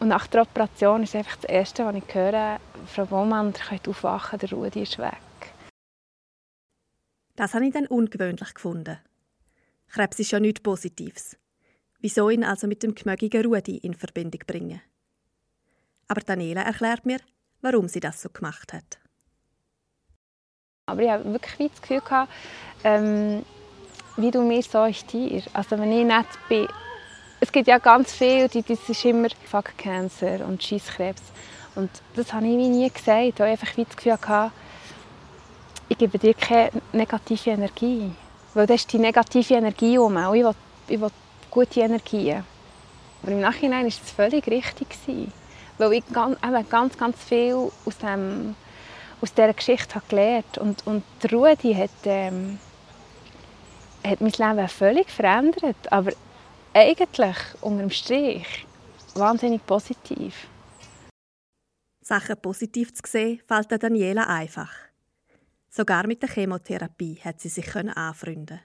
Und 0.00 0.08
nach 0.08 0.26
der 0.26 0.42
Operation 0.42 1.04
ist 1.04 1.14
einfach 1.14 1.36
das 1.36 1.44
Erste, 1.44 1.86
was 1.86 1.94
ich 1.94 2.02
höre, 2.12 2.58
Frau 2.92 3.04
Baumann, 3.04 3.48
ihr 3.48 3.52
könnt 3.68 3.88
aufwachen, 3.88 4.38
der 4.38 4.50
Rudi 4.50 4.82
ist 4.82 4.98
weg. 4.98 5.25
Das 7.36 7.52
habe 7.54 7.66
ich 7.66 7.72
dann 7.72 7.86
ungewöhnlich 7.86 8.54
gefunden. 8.54 8.98
Krebs 9.88 10.18
ist 10.18 10.30
ja 10.30 10.40
nichts 10.40 10.60
Positives. 10.60 11.36
Wieso 12.00 12.30
ihn 12.30 12.44
also 12.44 12.66
mit 12.66 12.82
dem 12.82 12.94
gemögigen 12.94 13.44
Rudi 13.44 13.76
in 13.76 13.94
Verbindung 13.94 14.40
bringen? 14.46 14.80
Aber 16.08 16.20
Daniela 16.20 16.62
erklärt 16.62 17.04
mir, 17.04 17.18
warum 17.60 17.88
sie 17.88 18.00
das 18.00 18.22
so 18.22 18.28
gemacht 18.30 18.72
hat. 18.72 18.98
Aber 20.86 21.02
ich 21.02 21.10
habe 21.10 21.24
wirklich 21.24 21.70
das 21.72 21.82
Gefühl 21.82 22.00
gehabt, 22.00 22.32
ähm, 22.84 23.44
wie 24.16 24.30
du 24.30 24.42
mir, 24.42 24.62
so 24.62 24.84
ich 24.84 25.04
dir. 25.04 25.42
Also 25.52 25.78
wenn 25.78 25.92
ich 25.92 26.04
nicht 26.04 26.48
bin, 26.48 26.68
es 27.40 27.52
gibt 27.52 27.66
ja 27.66 27.78
ganz 27.78 28.14
viel, 28.14 28.48
die, 28.48 28.62
das 28.62 28.88
ist 28.88 29.04
immer 29.04 29.28
Fuck 29.44 29.76
Cancer 29.76 30.46
und 30.46 30.62
Scheisskrebs. 30.62 31.22
Und 31.74 31.90
das 32.14 32.32
habe 32.32 32.46
ich 32.46 32.56
mir 32.56 32.68
nie 32.68 32.88
gesagt. 32.88 33.26
Ich 33.26 33.40
habe 33.40 33.50
einfach 33.50 33.74
das 33.74 33.96
Gefühl 33.96 34.16
gehabt, 34.16 34.52
ich 35.88 35.98
gebe 35.98 36.18
dir 36.18 36.34
keine 36.34 36.82
negative 36.92 37.50
Energie. 37.50 38.12
Weil 38.54 38.66
das 38.66 38.80
ist 38.80 38.92
die 38.92 38.98
negative 38.98 39.54
Energie 39.54 39.98
um. 39.98 40.16
Ich 40.16 40.44
will, 40.44 40.54
ich 40.88 41.00
will 41.00 41.10
gute 41.50 41.80
Energien. 41.80 42.44
Aber 43.22 43.32
im 43.32 43.40
Nachhinein 43.40 43.82
war 43.82 43.88
es 43.88 43.98
völlig 43.98 44.46
richtig. 44.46 44.88
Weil 45.78 45.92
ich 45.92 46.04
ganz, 46.12 46.38
ganz, 46.70 46.96
ganz 46.96 47.22
viel 47.22 47.70
aus, 47.84 47.98
dem, 47.98 48.54
aus 49.20 49.32
dieser 49.34 49.52
Geschichte 49.52 49.94
habe 49.96 50.06
gelernt 50.08 50.56
habe. 50.56 50.60
Und, 50.60 50.86
und 50.86 51.04
Rudi 51.32 51.74
hat, 51.74 51.90
ähm, 52.04 52.58
hat 54.04 54.20
mein 54.20 54.32
Leben 54.32 54.68
völlig 54.68 55.10
verändert. 55.10 55.92
Aber 55.92 56.12
eigentlich, 56.72 57.36
unter 57.60 57.82
dem 57.82 57.90
Strich, 57.90 58.66
wahnsinnig 59.14 59.64
positiv. 59.66 60.48
Sachen 62.00 62.36
positiv 62.40 62.94
zu 62.94 63.02
sehen, 63.06 63.40
fällt 63.46 63.82
Daniela 63.82 64.26
einfach. 64.28 64.70
Sogar 65.76 66.06
mit 66.06 66.22
der 66.22 66.30
Chemotherapie 66.30 67.18
hat 67.22 67.38
sie 67.38 67.50
sich 67.50 67.76
anfreunden 67.76 68.60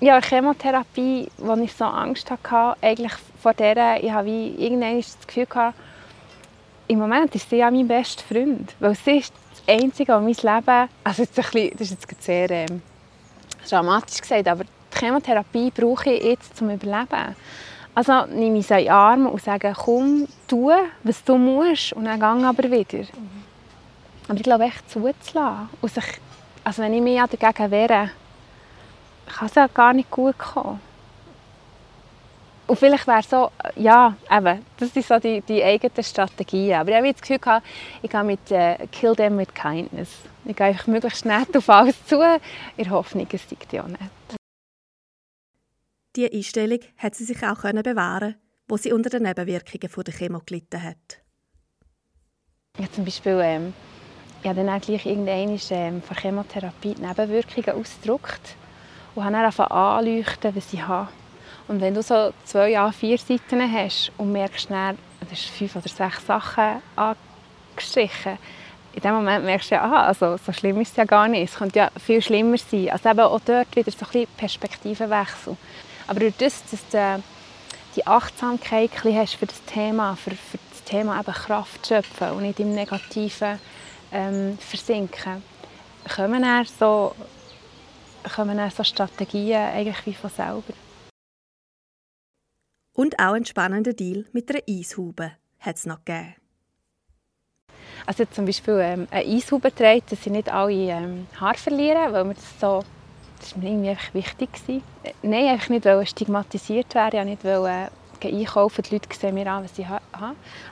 ja, 0.00 0.20
Chemotherapie, 0.20 1.28
wo 1.38 1.54
ich 1.54 1.72
so 1.72 1.86
Angst 1.86 2.30
hatte, 2.30 2.76
eigentlich 2.82 3.14
vor 3.40 3.54
der, 3.54 4.04
ich 4.04 4.12
habe 4.12 4.28
irgendwann 4.28 4.98
das 4.98 5.16
Gefühl 5.26 5.46
gehabt, 5.46 5.78
im 6.88 6.98
Moment 6.98 7.34
ist 7.34 7.48
sie 7.48 7.56
ja 7.56 7.70
mein 7.70 7.88
bester 7.88 8.22
Freund, 8.22 8.74
weil 8.80 8.94
sie 8.94 9.18
ist 9.18 9.32
das 9.50 9.74
Einzige, 9.82 10.12
was 10.12 10.22
mein 10.22 10.56
Leben, 10.56 10.88
also 11.02 11.22
jetzt 11.22 11.38
ein 11.38 11.44
bisschen, 11.50 11.70
das 11.72 11.90
ist 11.90 12.02
jetzt 12.02 12.22
sehr 12.22 12.50
ähm, 12.50 12.82
dramatisch 13.66 14.20
gesagt, 14.20 14.46
aber 14.46 14.64
die 14.64 14.98
Chemotherapie 14.98 15.70
brauche 15.70 16.10
ich 16.10 16.22
jetzt 16.22 16.54
zum 16.54 16.68
Überleben. 16.68 17.34
Also 17.94 18.26
nehme 18.26 18.58
ich 18.58 18.66
sie 18.66 18.74
in 18.74 18.84
den 18.84 18.92
Arm 18.92 19.26
und 19.26 19.42
sage, 19.42 19.72
komm, 19.74 20.28
tu, 20.46 20.70
was 21.02 21.24
du 21.24 21.38
musst, 21.38 21.94
und 21.94 22.04
dann 22.04 22.20
gehe 22.20 22.46
aber 22.46 22.70
wieder. 22.70 22.98
Mhm. 22.98 23.37
Aber 24.28 24.36
ich 24.36 24.42
glaube, 24.42 24.64
echt 24.64 24.88
zuzulassen. 24.90 25.68
Und 25.80 25.92
sich, 25.92 26.04
also 26.64 26.82
wenn 26.82 26.94
ich 26.94 27.02
mich 27.02 27.18
dagegen 27.18 27.70
wehre, 27.70 28.10
kann 29.26 29.46
es 29.46 29.54
ja 29.54 29.66
gar 29.66 29.92
nicht 29.92 30.10
gut 30.10 30.38
kommen. 30.38 30.80
Und 32.66 32.78
vielleicht 32.78 33.06
wäre 33.06 33.22
so, 33.22 33.50
ja, 33.76 34.14
eben, 34.30 34.62
das 34.76 34.92
sind 34.92 35.06
so 35.06 35.18
die, 35.18 35.40
die 35.40 35.64
eigenen 35.64 36.04
Strategien. 36.04 36.74
Aber 36.74 36.90
ich 36.90 36.96
habe 36.96 37.12
das 37.12 37.22
Gefühl, 37.22 37.38
gehabt, 37.38 37.66
ich 38.02 38.10
gehe 38.10 38.24
mit 38.24 38.50
äh, 38.50 38.86
«Kill 38.92 39.16
them 39.16 39.38
with 39.38 39.54
kindness». 39.54 40.10
Ich 40.44 40.54
gehe 40.54 40.66
einfach 40.66 40.86
möglichst 40.86 41.24
nett 41.24 41.56
auf 41.56 41.68
alles 41.68 42.06
zu, 42.06 42.20
in 42.76 42.84
der 42.84 42.90
Hoffnung, 42.90 43.26
es 43.32 43.48
sei 43.48 43.56
ja 43.70 43.82
nicht. 43.84 44.00
Diese 46.14 46.32
Einstellung 46.32 46.80
hat 46.98 47.14
sie 47.14 47.24
sich 47.24 47.42
auch 47.42 47.62
bewahren 47.62 48.36
wo 48.68 48.76
sie 48.76 48.92
unter 48.92 49.10
den 49.10 49.22
Nebenwirkungen 49.22 50.04
der 50.04 50.14
Chemo 50.14 50.40
gelitten 50.44 50.82
hat. 50.82 51.22
Ja, 52.78 52.90
zum 52.92 53.04
Beispiel, 53.04 53.40
ähm, 53.42 53.72
habe 54.44 54.64
dann 54.64 54.68
auch 54.68 54.80
gleich 54.80 55.04
irgendwann 55.06 55.58
ähm, 55.70 56.02
von 56.02 56.16
Chemotherapie 56.16 56.94
die 56.94 57.02
Nebenwirkungen 57.02 57.80
ausgedruckt 57.80 58.54
und 59.14 59.24
habe 59.24 59.32
dann 59.32 59.66
anleuchten, 59.66 60.54
was 60.54 60.72
ich 60.72 60.86
habe. 60.86 61.08
Und 61.66 61.80
wenn 61.80 61.94
du 61.94 62.02
so 62.02 62.32
zwei 62.44 62.78
A4 62.78 63.18
Seiten 63.18 63.72
hast 63.72 64.12
und 64.16 64.32
merkst 64.32 64.70
dann, 64.70 64.96
das 65.28 65.42
sind 65.42 65.50
fünf 65.50 65.76
oder 65.76 65.88
sechs 65.88 66.26
Sachen 66.26 66.82
angestrichen, 66.96 68.38
in 68.94 69.02
dem 69.02 69.14
Moment 69.14 69.44
merkst 69.44 69.70
du 69.70 69.74
ja, 69.74 70.02
also 70.02 70.38
so 70.44 70.52
schlimm 70.52 70.80
ist 70.80 70.90
es 70.90 70.96
ja 70.96 71.04
gar 71.04 71.28
nicht. 71.28 71.50
Es 71.52 71.58
könnte 71.58 71.78
ja 71.78 71.90
viel 72.04 72.22
schlimmer 72.22 72.56
sein. 72.58 72.90
Also 72.90 73.10
eben 73.10 73.20
auch 73.20 73.40
dort 73.44 73.76
wieder 73.76 73.90
so 73.90 73.98
ein 74.06 74.12
bisschen 74.12 74.26
Perspektivenwechsel. 74.36 75.56
Aber 76.06 76.20
durch 76.20 76.34
das, 76.38 76.62
dass 76.70 76.88
du 76.88 77.22
die 77.96 78.06
Achtsamkeit 78.06 78.90
hast 79.04 79.34
für 79.34 79.46
das 79.46 79.62
Thema, 79.64 80.16
für, 80.16 80.30
für 80.30 80.58
das 80.70 80.84
Thema 80.84 81.20
eben 81.20 81.32
Kraft 81.32 81.86
schöpfen 81.86 82.30
und 82.30 82.42
nicht 82.42 82.60
im 82.60 82.74
Negativen 82.74 83.60
ähm, 84.12 84.58
versinken, 84.58 85.42
kommen 86.14 86.42
dann 86.42 86.64
so, 86.64 87.14
kommen 88.34 88.56
dann 88.56 88.70
so 88.70 88.84
Strategien 88.84 89.60
eigentlich 89.60 90.06
wie 90.06 90.14
von 90.14 90.30
selber. 90.30 90.74
Und 92.94 93.18
auch 93.18 93.32
einen 93.34 93.44
spannenden 93.44 93.94
Deal 93.94 94.24
mit 94.32 94.50
einer 94.50 94.62
Eishaube 94.68 95.32
hat 95.60 95.76
es 95.76 95.86
noch 95.86 96.04
gegeben. 96.04 96.34
Also 98.06 98.24
zum 98.24 98.46
Beispiel 98.46 98.80
ähm, 98.80 99.08
eine 99.10 99.24
Eishaube 99.24 99.74
trägt, 99.74 100.12
dass 100.12 100.24
sie 100.24 100.30
nicht 100.30 100.50
alle 100.50 100.72
ähm, 100.72 101.26
Haare 101.40 101.58
verlieren, 101.58 102.12
weil 102.12 102.24
mir 102.24 102.34
das 102.34 102.60
so 102.60 102.82
das 103.38 103.54
war 103.54 103.62
mir 103.62 103.92
irgendwie 103.92 104.14
wichtig. 104.14 104.52
Gewesen. 104.52 104.82
Äh, 105.02 105.12
nein, 105.22 105.48
einfach 105.48 105.68
nicht 105.68 105.84
weil 105.84 106.06
stigmatisiert 106.06 106.94
werden, 106.94 107.26
nicht 107.26 107.44
weil 107.44 107.66
äh, 107.66 107.88
einkaufen, 108.24 108.82
die 108.82 108.94
Leute 108.94 109.08
sehen 109.16 109.34
mir 109.34 109.46
an, 109.50 109.64
was 109.64 109.78
ich 109.78 109.86
habe. 109.86 110.02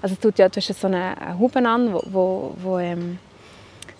Also 0.02 0.16
du, 0.20 0.30
ja, 0.36 0.48
du 0.48 0.56
hast 0.56 0.80
so 0.80 0.86
eine, 0.86 1.20
eine 1.20 1.38
Haube 1.38 1.58
an, 1.58 1.92
wo, 1.92 2.02
wo, 2.06 2.54
wo, 2.56 2.78
ähm, 2.78 3.18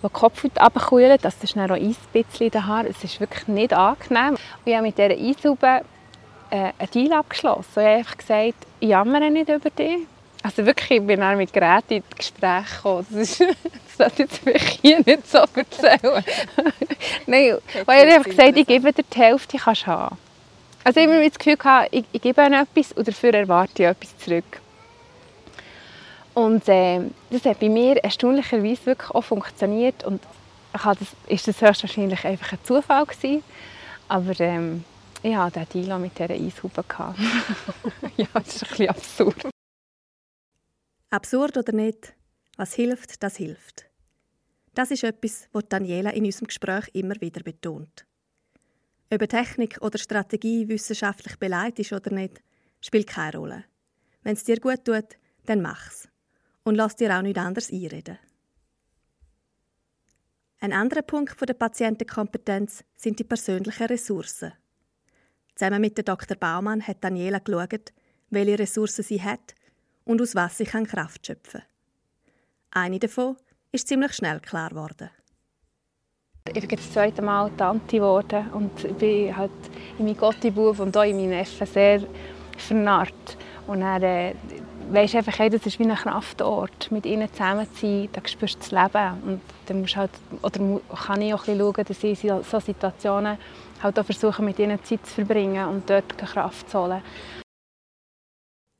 wo 0.01 0.07
die 0.07 0.13
Kopfhaut 0.13 0.59
runterkühlt, 0.59 1.23
das 1.23 1.35
ist 1.43 1.55
dann 1.55 1.71
auch 1.71 1.75
Eis 1.75 1.97
ein 2.13 2.23
bisschen 2.23 2.47
in 2.47 2.51
den 2.51 2.67
Haaren. 2.67 2.87
Es 2.87 3.03
ist 3.03 3.19
wirklich 3.19 3.47
nicht 3.47 3.73
angenehm. 3.73 4.31
Und 4.31 4.39
ich 4.65 4.75
habe 4.75 4.85
mit 4.85 4.97
dieser 4.97 5.11
Eishaube 5.11 5.81
äh, 6.49 6.71
einen 6.77 6.91
Deal 6.93 7.13
abgeschlossen. 7.13 7.65
Ich 7.71 7.77
habe 7.77 7.89
einfach 7.89 8.17
gesagt, 8.17 8.55
ich 8.79 8.89
jammere 8.89 9.31
nicht 9.31 9.49
über 9.49 9.69
dich. 9.69 10.07
Also 10.43 10.65
wirklich, 10.65 11.01
ich 11.01 11.05
bin 11.05 11.19
dann 11.19 11.37
mit 11.37 11.51
Geräten 11.51 11.95
in 11.95 12.03
Gespräch 12.15 12.75
gekommen. 12.77 13.05
Das, 13.09 13.21
ist, 13.21 13.41
das 13.41 13.97
sollte 13.97 14.23
jetzt 14.23 14.37
vielleicht 14.37 14.81
hier 14.81 14.99
nicht 14.99 15.27
so 15.27 15.39
erzählen. 15.39 16.23
Nein, 17.25 17.57
weil 17.85 18.07
ich 18.07 18.13
einfach 18.13 18.29
gesagt 18.29 18.57
ich 18.57 18.67
gebe 18.67 18.93
dir 18.93 19.03
die 19.03 19.17
Hälfte, 19.17 19.57
kannst 19.57 19.83
du 19.83 19.87
haben. 19.87 20.17
Also 20.87 21.01
immer 21.01 21.21
das 21.21 21.37
Gefühl, 21.37 21.57
gehabt, 21.57 21.89
ich, 21.91 22.05
ich 22.13 22.21
gebe 22.21 22.41
ihnen 22.41 22.53
etwas 22.53 22.93
und 22.93 23.05
dafür 23.05 23.33
erwarte 23.33 23.83
ich 23.83 23.89
etwas 23.89 24.17
zurück. 24.19 24.61
Und 26.33 26.65
äh, 26.69 27.01
das 27.29 27.43
hat 27.43 27.59
bei 27.59 27.67
mir 27.67 27.97
erstaunlicherweise 27.97 28.85
wirklich 28.85 29.11
auch 29.11 29.21
funktioniert. 29.21 30.05
Und 30.05 30.23
das, 30.71 30.97
ist 31.27 31.45
das 31.45 31.59
höchstwahrscheinlich 31.59 32.23
einfach 32.23 32.53
ein 32.53 32.59
Zufall 32.63 33.05
gewesen. 33.05 33.43
Aber 34.07 34.39
ähm, 34.39 34.85
ich 35.23 35.35
hatte 35.35 35.67
diesen 35.73 35.87
Deal 35.87 35.99
mit 35.99 36.17
dieser 36.17 36.33
Eishaube. 36.33 36.85
ja, 38.15 38.27
das 38.33 38.55
ist 38.55 38.63
ein 38.63 38.69
bisschen 38.69 38.89
absurd. 38.89 39.49
Absurd 41.09 41.57
oder 41.57 41.73
nicht, 41.73 42.13
was 42.55 42.75
hilft, 42.75 43.21
das 43.21 43.35
hilft. 43.35 43.87
Das 44.73 44.91
ist 44.91 45.03
etwas, 45.03 45.49
was 45.51 45.67
Daniela 45.67 46.11
in 46.11 46.23
unserem 46.23 46.47
Gespräch 46.47 46.87
immer 46.93 47.19
wieder 47.19 47.43
betont. 47.43 48.05
Ob 49.09 49.29
Technik 49.29 49.77
oder 49.81 49.97
Strategie 49.97 50.67
wissenschaftlich 50.67 51.37
beleidigt 51.37 51.79
ist 51.79 51.93
oder 51.93 52.13
nicht, 52.13 52.41
spielt 52.81 53.07
keine 53.07 53.37
Rolle. 53.37 53.63
Wenn 54.23 54.33
es 54.33 54.43
dir 54.43 54.59
gut 54.59 54.83
tut, 54.83 55.17
dann 55.45 55.61
mach's. 55.61 56.09
Und 56.63 56.75
lass 56.75 56.97
dir 56.97 57.17
auch 57.17 57.21
nicht 57.21 57.37
anders 57.37 57.71
einreden. 57.71 58.19
Ein 60.59 60.73
anderer 60.73 61.03
Punkt 61.03 61.39
der 61.47 61.53
Patientenkompetenz 61.53 62.83
sind 62.95 63.19
die 63.19 63.23
persönlichen 63.23 63.87
Ressourcen. 63.87 64.53
Zusammen 65.55 65.81
mit 65.81 66.05
Dr. 66.05 66.35
Baumann 66.35 66.85
hat 66.85 67.03
Daniela 67.03 67.39
geschaut, 67.39 67.93
welche 68.29 68.59
Ressourcen 68.59 69.03
sie 69.03 69.21
hat 69.21 69.55
und 70.03 70.21
aus 70.21 70.35
was 70.35 70.57
sie 70.57 70.65
Kraft 70.65 71.25
schöpfen 71.25 71.61
kann. 71.61 72.83
Eine 72.83 72.99
davon 72.99 73.37
ist 73.71 73.87
ziemlich 73.87 74.13
schnell 74.13 74.39
klar 74.39 74.69
geworden. 74.69 75.09
Ich 76.53 76.67
bin 76.67 76.77
das 76.77 76.91
zweite 76.91 77.21
Mal 77.21 77.51
Tante 77.57 77.97
geworden 77.97 78.49
und 78.53 78.97
bin 78.97 79.35
halt 79.35 79.51
in 79.97 80.05
meinen 80.05 80.17
Gottibub 80.17 80.79
und 80.79 80.95
auch 80.95 81.03
in 81.03 81.17
meinen 81.17 81.29
Neffen 81.29 81.67
sehr 81.67 82.01
vernarrt. 82.57 83.37
Und 83.67 83.81
dann 83.81 84.01
äh, 84.03 84.33
weisst 84.89 85.15
einfach, 85.15 85.37
hey, 85.39 85.49
das 85.49 85.65
ist 85.65 85.79
wie 85.79 85.83
ein 85.83 85.95
Kraftort. 85.95 86.91
Mit 86.91 87.05
ihnen 87.05 87.31
zusammen 87.31 87.67
zu 87.73 87.81
sein, 87.81 88.09
da 88.13 88.21
spürst 88.25 88.55
du 88.55 88.59
das 88.59 88.71
Leben. 88.71 89.21
Und 89.25 89.41
dann 89.65 89.81
musst 89.81 89.95
halt, 89.95 90.11
oder 90.41 90.79
kann 90.95 91.21
ich 91.21 91.33
auch 91.33 91.47
ein 91.47 91.57
bisschen 91.57 91.59
schauen, 91.59 91.85
dass 91.85 92.03
ich 92.03 92.23
in 92.23 92.43
solchen 92.43 92.65
Situationen 92.65 93.37
halt 93.83 93.99
auch 93.99 94.05
versuche, 94.05 94.41
mit 94.41 94.59
ihnen 94.59 94.83
Zeit 94.83 95.05
zu 95.05 95.15
verbringen 95.15 95.67
und 95.67 95.89
dort 95.89 96.17
Kraft 96.17 96.69
zu 96.69 96.79
holen. 96.79 97.01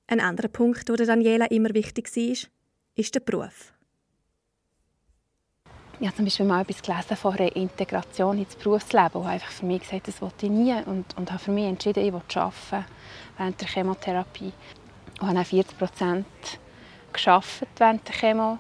Ein 0.09 0.21
anderer 0.21 0.47
Punkt, 0.47 0.87
der 0.87 1.05
Daniela 1.05 1.47
immer 1.47 1.73
wichtig 1.73 2.15
war, 2.15 2.49
ist 2.95 3.15
der 3.15 3.19
Beruf. 3.19 3.73
Ich 5.99 6.05
habe 6.05 6.15
zum 6.15 6.25
Beispiel 6.25 6.45
mal 6.45 6.61
etwas 6.61 6.83
gelesen 6.83 7.15
von 7.15 7.35
einer 7.35 7.55
Integration 7.55 8.37
ins 8.37 8.55
Berufsleben 8.55 9.15
habe 9.15 9.29
einfach 9.29 9.49
für 9.49 9.65
mich 9.65 9.81
gesagt, 9.81 10.07
das 10.07 10.21
wollte 10.21 10.45
ich 10.45 10.51
nie 10.51 10.71
und, 10.85 11.05
und 11.17 11.31
habe 11.31 11.41
für 11.41 11.51
mich 11.51 11.65
entschieden, 11.65 12.05
ich 12.05 12.13
will 12.13 12.21
arbeiten 12.35 12.85
während 13.35 13.59
der 13.59 13.67
Chemotherapie. 13.67 14.53
Und 15.19 15.27
habe 15.27 15.33
dann 15.33 15.45
40 15.45 15.75
Prozent 15.79 16.27
gearbeitet 17.11 17.69
während 17.77 18.07
der 18.07 18.13
Chemo 18.13 18.59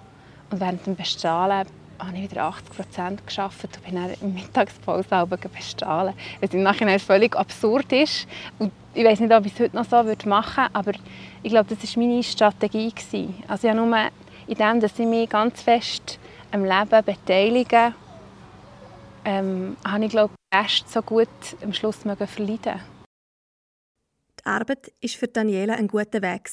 und 0.49 0.59
während 0.59 0.87
dem 0.87 0.95
Bestrahlen 0.95 1.67
habe 1.99 2.17
ich 2.17 2.23
wieder 2.23 2.45
80 2.45 2.75
Prozent 2.75 3.27
gearbeitet 3.27 3.77
und 3.77 3.85
bin 3.85 3.95
dann 3.95 4.13
in 4.19 4.33
Mittagspause 4.33 5.27
bestrahlen. 5.53 6.15
Was 6.41 6.53
im 6.55 6.63
Nachhinein 6.63 6.99
völlig 6.99 7.35
absurd 7.35 7.91
ist. 7.91 8.27
Und 8.57 8.71
ich 8.95 9.05
weiß 9.05 9.19
nicht, 9.19 9.31
ob 9.31 9.45
ich 9.45 9.53
es 9.53 9.59
heute 9.59 9.75
noch 9.75 9.85
so 9.85 9.97
machen 10.27 10.63
würde, 10.63 10.75
aber 10.75 10.93
ich 11.43 11.51
glaube, 11.51 11.75
das 11.75 11.95
war 11.95 12.03
meine 12.03 12.23
Strategie. 12.23 12.91
Also 13.47 13.67
ich 13.67 13.75
habe 13.75 13.85
nur 13.85 14.09
dass 14.79 14.97
ich 14.97 15.05
mich 15.05 15.29
ganz 15.29 15.61
fest 15.61 16.17
am 16.51 16.63
Leben 16.63 17.05
beteilige, 17.05 17.93
ähm, 19.25 19.77
habe 19.85 20.05
ich 20.05 20.11
glaube 20.11 20.33
erst 20.51 20.91
so 20.91 21.01
gut 21.01 21.27
am 21.61 21.73
Schluss 21.73 21.97
verleiden 21.97 22.81
Die 24.39 24.45
Arbeit 24.45 24.91
war 25.01 25.09
für 25.09 25.27
Daniela 25.27 25.75
ein 25.75 25.87
guter 25.87 26.21
Weg, 26.21 26.49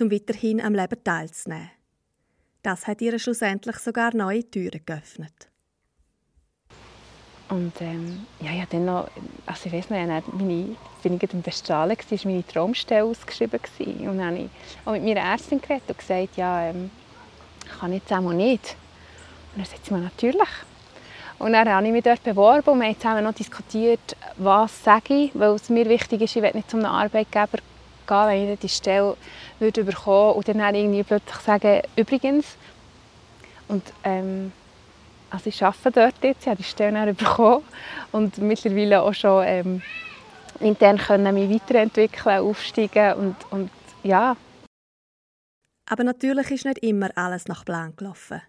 um 0.00 0.10
weiterhin 0.10 0.60
am 0.60 0.74
Leben 0.74 1.02
teilzunehmen. 1.02 1.70
Das 2.62 2.86
hat 2.86 3.02
ihr 3.02 3.18
schlussendlich 3.18 3.76
sogar 3.76 4.14
neue 4.14 4.48
Türen 4.48 4.80
geöffnet. 4.86 5.50
Und 7.50 7.78
ähm, 7.80 8.26
ja, 8.40 8.52
ja, 8.52 8.64
dann 8.70 8.86
noch, 8.86 9.10
also 9.44 9.66
ich 9.66 9.72
weiß 9.72 9.90
noch, 9.90 9.98
ja, 9.98 10.06
meine, 10.06 10.76
bin 11.02 11.18
ich 11.20 11.32
im 11.32 11.42
Bestrahlen, 11.42 11.96
war 11.96 12.18
meine 12.24 12.46
Traumstelle 12.46 13.04
ausgeschrieben. 13.04 13.60
Gewesen. 13.60 14.08
Und 14.08 14.18
dann 14.18 14.26
habe 14.26 14.38
ich 14.38 14.50
auch 14.84 14.92
mit 14.92 15.04
meiner 15.04 15.20
Ärztin 15.20 15.60
geredet 15.60 15.88
und 15.88 15.98
gesagt, 15.98 16.36
ja, 16.36 16.70
ähm, 16.70 16.90
kann 17.78 17.92
ich 17.92 18.02
zusammen 18.04 18.28
auch 18.28 18.32
nicht. 18.32 18.76
Und 19.54 19.58
dann 19.58 19.64
sagt 19.66 19.86
sie 19.86 19.94
mir, 19.94 20.00
natürlich. 20.00 20.48
Und 21.38 21.52
dann 21.52 21.68
habe 21.68 21.86
ich 21.86 21.92
mich 21.92 22.02
dort 22.02 22.22
beworben 22.22 22.70
und 22.70 22.80
wir 22.80 22.88
haben 22.88 22.98
zusammen 22.98 23.24
noch 23.24 23.34
diskutiert, 23.34 24.16
was 24.36 24.84
sage 24.84 25.14
ich, 25.14 25.30
weil 25.34 25.50
es 25.50 25.68
mir 25.68 25.88
wichtig 25.88 26.22
ist, 26.22 26.36
ich 26.36 26.42
will 26.42 26.52
nicht 26.54 26.70
zu 26.70 26.76
einem 26.76 26.86
Arbeitgeber 26.86 27.58
gehen, 28.06 28.28
wenn 28.28 28.52
ich 28.52 28.58
die 28.60 28.68
Stelle 28.68 29.16
würde 29.58 29.84
bekommen 29.84 30.34
und 30.34 30.48
dann 30.48 30.74
irgendwie 30.74 31.02
plötzlich 31.02 31.36
sagen, 31.36 31.82
übrigens, 31.96 32.56
und 33.68 33.82
ähm, 34.04 34.52
also 35.30 35.48
ich 35.48 35.62
arbeite 35.64 35.90
dort 35.90 36.14
jetzt, 36.22 36.42
ich 36.42 36.48
habe 36.48 36.56
die 36.56 36.64
Stelle 36.64 37.14
bekommen 37.14 37.64
und 38.12 38.38
mittlerweile 38.38 39.02
auch 39.02 39.14
schon 39.14 39.44
ähm, 39.46 39.82
intern 40.60 40.98
können 40.98 41.34
mich 41.34 41.50
weiterentwickeln, 41.50 42.40
aufsteigen 42.40 43.14
und, 43.14 43.36
und 43.50 43.70
ja. 44.02 44.36
Aber 45.90 46.04
natürlich 46.04 46.50
ist 46.50 46.64
nicht 46.64 46.78
immer 46.78 47.10
alles 47.16 47.48
nach 47.48 47.64
Plan 47.64 47.94
gelaufen. 47.96 48.40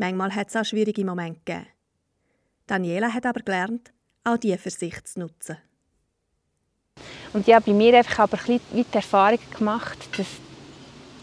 Manchmal 0.00 0.34
hat 0.34 0.48
es 0.48 0.56
auch 0.56 0.64
schwierige 0.64 1.04
Momente 1.04 1.40
gegeben. 1.44 1.66
Daniela 2.66 3.12
hat 3.12 3.26
aber 3.26 3.40
gelernt, 3.40 3.92
auch 4.24 4.38
die 4.38 4.56
für 4.56 4.70
sich 4.70 5.04
zu 5.04 5.20
nutzen. 5.20 5.58
Und 7.34 7.46
ich 7.46 7.54
habe 7.54 7.66
bei 7.66 7.76
mir 7.76 7.98
einfach 7.98 8.20
aber 8.20 8.38
ein 8.38 8.58
bisschen 8.58 8.86
die 8.90 8.96
Erfahrung 8.96 9.38
gemacht, 9.58 9.98
dass, 10.16 10.26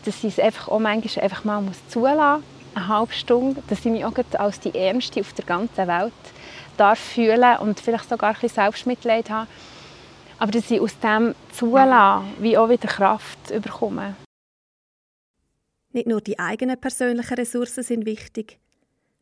dass 0.05 0.23
ich 0.23 0.37
es 0.37 0.39
einfach 0.39 0.67
auch 0.67 0.77
manchmal 0.77 1.23
einfach 1.23 1.43
mal 1.43 1.63
zulassen 1.89 2.43
muss 2.43 2.43
eine 2.75 2.87
halbe 2.87 3.13
Stunde, 3.13 3.63
dass 3.67 3.79
ich 3.79 3.91
mich 3.91 4.05
auch 4.05 4.13
als 4.33 4.59
die 4.59 4.75
Ärmste 4.77 5.21
auf 5.21 5.33
der 5.33 5.45
ganzen 5.45 5.87
Welt 5.87 6.13
darf 6.77 6.99
fühlen 6.99 7.57
und 7.57 7.79
vielleicht 7.79 8.07
sogar 8.07 8.29
ein 8.29 8.33
bisschen 8.35 8.61
Selbstmitleid 8.61 9.31
haben. 9.31 9.49
Aber 10.37 10.51
dass 10.51 10.69
ich 10.69 10.79
aus 10.79 10.99
dem 10.99 11.33
zulassen, 11.51 12.31
wie 12.41 12.55
auch 12.55 12.69
wieder 12.69 12.87
Kraft 12.87 13.39
bekomme. 13.47 14.15
Nicht 15.93 16.07
nur 16.07 16.21
die 16.21 16.37
eigenen 16.37 16.79
persönlichen 16.79 17.33
Ressourcen 17.33 17.81
sind 17.81 18.05
wichtig. 18.05 18.59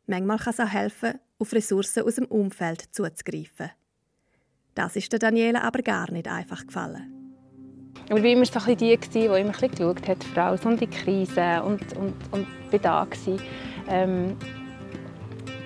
Manchmal 0.08 0.38
kann 0.38 0.54
es 0.54 0.60
auch 0.60 0.72
helfen, 0.72 1.20
auf 1.40 1.52
Ressourcen 1.52 2.04
aus 2.04 2.16
dem 2.16 2.26
Umfeld 2.26 2.82
zuzugreifen. 2.92 3.72
Das 4.76 4.96
ist 4.96 5.12
der 5.12 5.20
Daniela 5.20 5.62
aber 5.62 5.82
gar 5.82 6.12
nicht 6.12 6.28
einfach 6.28 6.66
gefallen. 6.66 7.12
Aber 8.10 8.20
ich 8.20 8.24
war 8.24 8.32
immer 8.32 8.46
so 8.46 8.60
ein 8.60 8.78
die, 8.78 8.98
die 8.98 9.26
immer 9.26 9.36
ein 9.36 9.52
bisschen 9.52 9.72
geschaut 9.72 10.08
hat, 10.08 10.24
Frau, 10.24 10.56
so 10.58 10.76
die 10.76 10.88
Krise 10.88 11.64
und, 11.64 11.82
und, 11.98 12.14
und 12.32 12.48
bin 12.70 12.82
da. 12.82 13.08
Ähm, 13.88 14.38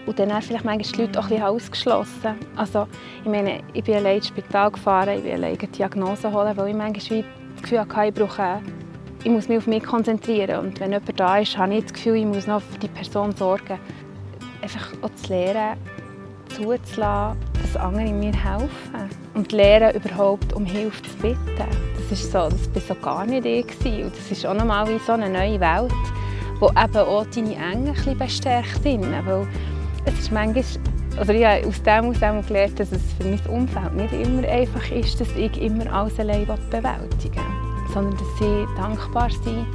und 0.05 0.17
dann 0.17 0.33
habe 0.33 0.41
vielleicht 0.41 0.63
manchmal 0.63 0.93
die 0.93 1.01
Leute 1.01 1.19
auch 1.19 1.29
ein 1.29 1.41
ausgeschlossen. 1.41 2.35
Also, 2.55 2.87
ich 3.23 3.29
meine, 3.29 3.61
ich 3.73 3.83
bin 3.83 3.95
allein 3.95 4.17
ins 4.17 4.27
Spital 4.27 4.71
gefahren, 4.71 5.17
ich 5.17 5.23
bin 5.23 5.33
allein 5.33 5.57
die 5.57 5.67
Diagnose 5.67 6.31
holen, 6.31 6.55
weil 6.55 6.69
ich 6.69 6.75
manchmal 6.75 7.25
das 7.53 7.61
Gefühl 7.61 7.79
hatte, 7.79 8.07
ich 8.07 8.13
brauche 8.13 8.61
ich 9.23 9.29
muss 9.29 9.49
mich 9.49 9.57
auf 9.57 9.67
mich 9.67 9.83
konzentrieren 9.83 10.65
und 10.65 10.79
wenn 10.79 10.93
jemand 10.93 11.19
da 11.19 11.39
ist, 11.39 11.57
habe 11.57 11.75
ich 11.75 11.83
das 11.83 11.93
Gefühl, 11.93 12.15
ich 12.15 12.25
muss 12.25 12.47
noch 12.47 12.61
für 12.61 12.79
die 12.79 12.87
Person 12.87 13.35
sorgen. 13.35 13.77
Einfach 14.61 14.91
auch 15.01 15.13
zu 15.15 15.33
lernen, 15.33 15.77
zuzulassen, 16.49 17.39
dass 17.61 17.77
andere 17.77 18.11
mir 18.11 18.33
helfen 18.33 19.09
und 19.33 19.51
lernen 19.51 19.95
überhaupt 19.95 20.53
um 20.53 20.65
Hilfe 20.65 21.01
zu 21.03 21.17
bitten. 21.17 21.55
Das 21.57 22.11
ist 22.11 22.31
so, 22.31 22.49
das 22.49 22.73
war 22.73 22.95
so 22.95 22.95
gar 22.95 23.25
nicht 23.25 23.45
ich 23.45 24.03
und 24.03 24.13
das 24.15 24.31
ist 24.31 24.45
auch 24.45 24.53
nochmal 24.53 24.87
wie 24.87 24.99
so 24.99 25.13
eine 25.13 25.29
neue 25.29 25.59
Welt. 25.59 25.93
wo 26.59 26.69
eben 26.69 26.97
auch 26.97 27.25
deine 27.33 27.55
Enge 27.55 27.93
ein 28.05 28.17
bestärkt. 28.17 28.83
Weil 28.83 29.47
es 30.05 30.19
ist 30.19 30.31
manchmal, 30.31 30.63
also 31.17 31.33
ich 31.33 31.45
habe 31.45 31.67
aus 31.67 31.81
dem 31.81 32.09
aus 32.09 32.47
gelernt, 32.47 32.79
dass 32.79 32.91
es 32.91 33.01
für 33.13 33.27
mein 33.27 33.39
Umfeld 33.47 33.93
nicht 33.95 34.13
immer 34.13 34.47
einfach 34.47 34.91
ist, 34.91 35.19
dass 35.19 35.29
ich 35.35 35.61
immer 35.61 35.91
alles 35.91 36.19
allein 36.19 36.45
bewältigen 36.45 37.35
will, 37.35 37.93
sondern 37.93 38.17
dass 38.17 38.39
sie 38.39 38.65
dankbar 38.75 39.29
sind, 39.29 39.65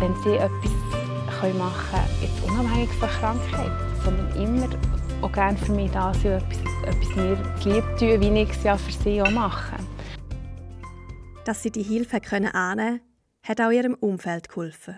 wenn 0.00 0.14
sie 0.22 0.36
etwas 0.36 0.70
machen 1.58 1.90
können, 1.90 2.22
jetzt 2.22 2.48
unabhängig 2.48 2.90
von 2.98 3.08
Krankheit, 3.08 3.70
sondern 4.06 4.36
immer 4.36 4.68
auch 5.20 5.32
gerne 5.32 5.58
für 5.58 5.72
mich 5.72 5.90
da 5.90 6.14
sind, 6.14 6.34
etwas, 6.34 6.58
etwas 6.84 7.16
mir 7.16 7.36
lieb 7.64 7.84
tun, 7.98 8.20
wie 8.20 8.40
ich 8.40 8.50
es 8.50 8.62
ja 8.62 8.76
für 8.76 8.92
sie 8.92 9.20
auch 9.20 9.30
mache. 9.30 9.76
Dass 11.44 11.62
sie 11.62 11.72
die 11.72 11.82
Hilfe 11.82 12.20
können 12.20 12.54
annehmen 12.54 13.00
hat 13.42 13.60
auch 13.60 13.70
ihrem 13.70 13.94
Umfeld 13.94 14.48
geholfen. 14.48 14.96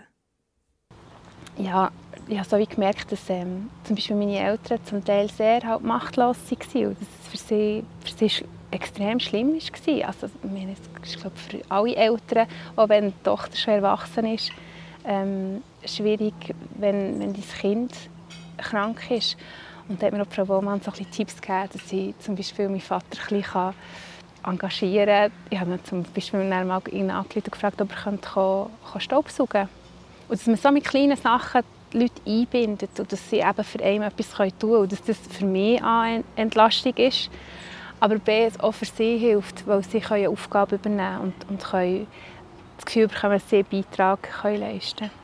Ja, 1.57 1.91
ich 2.27 2.37
habe 2.37 2.49
so 2.49 2.57
wie 2.57 2.65
gemerkt, 2.65 3.11
dass 3.11 3.29
ähm, 3.29 3.69
zum 3.83 3.95
Beispiel 3.95 4.15
meine 4.15 4.39
Eltern 4.39 4.79
zum 4.85 5.03
Teil 5.03 5.29
sehr 5.29 5.61
halt 5.61 5.83
machtlos 5.83 6.37
waren 6.51 6.87
und 6.87 6.97
dass 6.99 7.07
es 7.21 7.27
für 7.27 7.37
sie, 7.37 7.83
für 8.03 8.11
sie 8.11 8.45
extrem 8.71 9.19
schlimm 9.19 9.53
war. 9.53 10.07
Also, 10.07 10.27
ich 10.43 10.51
meine, 10.51 10.75
es 11.01 11.09
ist 11.09 11.19
glaube 11.19 11.35
für 11.35 11.59
alle 11.69 11.95
Eltern, 11.95 12.47
auch 12.75 12.89
wenn 12.89 13.09
die 13.09 13.23
Tochter 13.23 13.55
schon 13.55 13.73
erwachsen 13.73 14.25
ist, 14.25 14.51
ähm, 15.05 15.61
schwierig, 15.85 16.33
wenn, 16.79 17.19
wenn 17.19 17.33
dein 17.33 17.43
Kind 17.43 17.93
krank 18.61 19.11
ist. 19.11 19.37
Und 19.87 20.01
da 20.01 20.07
hat 20.07 20.13
mir 20.13 20.21
auch 20.21 20.27
Frau 20.29 20.47
Wohlmann 20.47 20.81
so 20.81 20.91
ein 20.91 21.11
Tipps 21.11 21.41
gegeben, 21.41 21.69
dass 21.73 21.91
ich 21.91 22.17
zum 22.19 22.35
Beispiel 22.35 22.69
meinen 22.69 22.81
Vater 22.81 23.17
ein 23.29 23.41
bisschen 23.41 23.73
engagieren 24.45 25.07
kann. 25.07 25.31
Ich 25.49 25.59
habe 25.59 25.83
zum 25.83 26.03
Beispiel 26.03 26.43
mal 26.43 26.81
ihn 26.91 27.09
und 27.09 27.51
gefragt, 27.51 27.81
ob 27.81 27.91
er 27.91 27.97
kommen, 28.03 28.69
Staubsaugen 28.99 29.51
kann. 29.51 29.69
Und 30.27 30.39
dass 30.39 30.47
man 30.47 30.57
so 30.57 30.71
mit 30.71 30.85
kleinen 30.85 31.17
Sachen 31.17 31.63
die 31.91 31.99
Leute 31.99 32.21
einbindet 32.25 32.99
und 32.99 33.11
dass 33.11 33.29
sie 33.29 33.39
eben 33.39 33.63
für 33.63 33.83
einen 33.83 34.03
etwas 34.03 34.29
tun 34.29 34.51
können 34.59 34.75
und 34.75 34.91
dass 34.91 35.01
das 35.03 35.17
für 35.17 35.45
mich 35.45 35.83
eine 35.83 36.23
Entlastung 36.35 36.93
ist, 36.97 37.29
aber 37.99 38.19
B, 38.19 38.45
es 38.45 38.59
auch 38.59 38.71
für 38.71 38.85
sie 38.85 39.17
hilft, 39.17 39.67
weil 39.67 39.83
sie 39.83 40.03
eine 40.03 40.29
Aufgabe 40.29 40.75
übernehmen 40.75 41.19
und, 41.19 41.49
und 41.49 41.63
können 41.63 42.07
das 42.77 42.85
Gefühl 42.85 43.07
bekommen, 43.07 43.33
dass 43.33 43.49
sie 43.49 43.57
einen 43.57 43.65
Beitrag 43.65 44.21
können 44.21 44.61
leisten 44.61 45.09
können. 45.09 45.18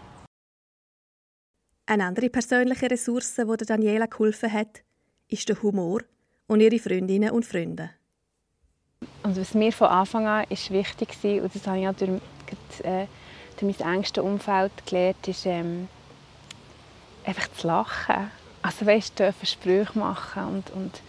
Eine 1.87 2.05
andere 2.05 2.29
persönliche 2.29 2.89
Ressource, 2.89 3.35
die 3.35 3.65
Daniela 3.65 4.07
geholfen 4.07 4.51
hat, 4.51 4.81
ist 5.27 5.47
der 5.47 5.61
Humor 5.61 6.01
und 6.47 6.59
ihre 6.59 6.79
Freundinnen 6.79 7.29
und 7.29 7.45
Freunde. 7.45 7.91
Und 9.21 9.37
was 9.39 9.53
mir 9.53 9.71
von 9.71 9.87
Anfang 9.87 10.25
an 10.25 10.45
ist 10.49 10.71
wichtig 10.71 11.09
war, 11.21 11.43
und 11.43 11.55
das 11.55 11.67
habe 11.67 11.79
ich 11.79 11.87
auch 11.87 11.93
durch, 11.93 12.19
äh, 12.83 13.05
durch 13.59 13.79
mein 13.79 13.97
engstes 13.97 14.23
Umfeld 14.23 14.71
gelernt, 14.87 15.27
ist 15.27 15.45
ähm, 15.45 15.87
einfach 17.23 17.51
zu 17.51 17.67
lachen. 17.67 18.31
Also 18.63 18.83
weißt, 18.87 19.19
du 19.19 19.33
Sprüche 19.43 19.99
machen 19.99 20.43
und, 20.43 20.71
und 20.71 21.01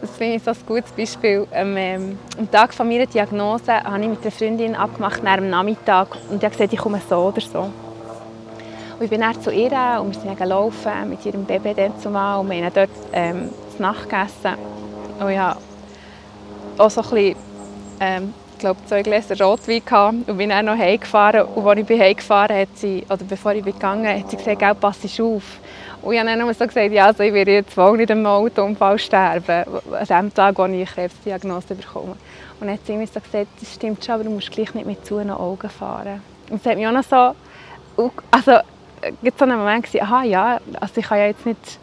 das 0.00 0.16
finde 0.16 0.36
ich 0.36 0.44
so 0.44 0.52
ein 0.52 0.56
gutes 0.64 0.92
Beispiel. 0.92 1.44
Ähm, 1.52 1.76
ähm, 1.76 2.18
am 2.38 2.48
Tag 2.48 2.72
von 2.72 2.88
meiner 2.88 3.06
Diagnose 3.06 3.82
habe 3.82 4.00
ich 4.00 4.08
mit 4.08 4.22
einer 4.22 4.30
Freundin 4.30 4.76
abgemacht, 4.76 5.24
nach 5.24 5.36
dem 5.36 5.50
Nachmittag, 5.50 6.16
und 6.30 6.40
die 6.40 6.46
hat 6.46 6.52
gesagt, 6.52 6.72
ich 6.72 6.78
komme 6.78 7.00
so 7.08 7.16
oder 7.16 7.40
so. 7.40 7.72
Und 8.98 9.04
ich 9.04 9.10
bin 9.10 9.20
dann 9.20 9.40
zu 9.40 9.52
ihr 9.52 9.70
und 10.00 10.12
wir 10.12 10.20
sind 10.20 10.40
laufen 10.40 11.08
mit 11.08 11.24
ihrem 11.24 11.44
Baby 11.44 11.90
zumal 12.02 12.40
und 12.40 12.50
wir 12.50 12.64
haben 12.64 12.74
dort 12.74 12.90
ähm, 13.12 13.48
zu 13.76 13.80
Nacht. 13.80 14.08
Und 15.20 15.30
ich 15.30 15.38
hatte 15.38 15.60
auch 16.78 16.90
so 16.90 17.02
ein 17.02 17.10
bisschen, 17.10 17.36
ähm, 18.00 18.34
ich 18.54 18.58
glaube, 18.58 18.80
zwei 18.86 19.02
Gläser 19.02 19.38
Rotwein 19.38 19.84
gehabt 19.84 20.28
und 20.28 20.36
bin 20.36 20.50
dann 20.50 20.66
noch 20.66 20.76
heimgefahren. 20.76 21.42
Und 21.42 21.64
als 21.64 21.78
ich 21.78 21.86
bin 21.86 22.00
heimgefahren 22.00 22.56
hat 22.56 22.68
sie, 22.74 23.04
oder 23.08 23.22
bevor 23.22 23.52
ich 23.52 23.62
bin 23.62 23.74
hat 23.80 24.30
sie 24.30 24.36
gesagt, 24.36 24.80
pass 24.80 24.98
auf. 25.20 25.60
Und 26.02 26.12
ich 26.14 26.18
habe 26.18 26.36
dann 26.36 26.54
so 26.54 26.66
gesagt, 26.66 26.92
ja, 26.92 27.06
also 27.06 27.22
ich 27.22 27.32
werde 27.32 27.52
jetzt 27.52 27.76
wohl 27.76 27.98
nicht 27.98 28.10
im 28.10 28.26
Autounfall 28.26 28.98
sterben, 28.98 29.64
an 29.92 30.06
dem 30.08 30.34
Tag, 30.34 30.58
als 30.58 30.72
ich 30.72 30.76
eine 30.76 30.86
Krebsdiagnose 30.86 31.76
bekomme. 31.76 32.16
Und 32.58 32.66
dann 32.66 32.72
hat 32.72 32.84
sie 32.84 32.96
mir 32.96 33.06
so 33.06 33.20
gesagt, 33.20 33.46
das 33.60 33.74
stimmt 33.74 34.04
schon, 34.04 34.16
aber 34.16 34.24
du 34.24 34.30
musst 34.30 34.50
gleich 34.50 34.74
nicht 34.74 34.86
mit 34.86 35.06
zu 35.06 35.20
Augen 35.20 35.70
fahren. 35.70 36.20
Und 36.50 36.64
das 36.64 36.72
hat 36.72 36.78
mich 36.78 36.86
auch 36.88 36.92
noch 36.92 37.04
so, 37.04 38.10
also 38.32 38.58
so 39.38 39.44
einen 39.44 39.58
Moment 39.58 39.84
gewesen, 39.86 40.02
aha, 40.02 40.22
ja, 40.22 40.60
also 40.80 41.00
ich 41.00 41.06
kann 41.06 41.18
ja 41.18 41.26
jetzt 41.26 41.46
nicht 41.46 41.78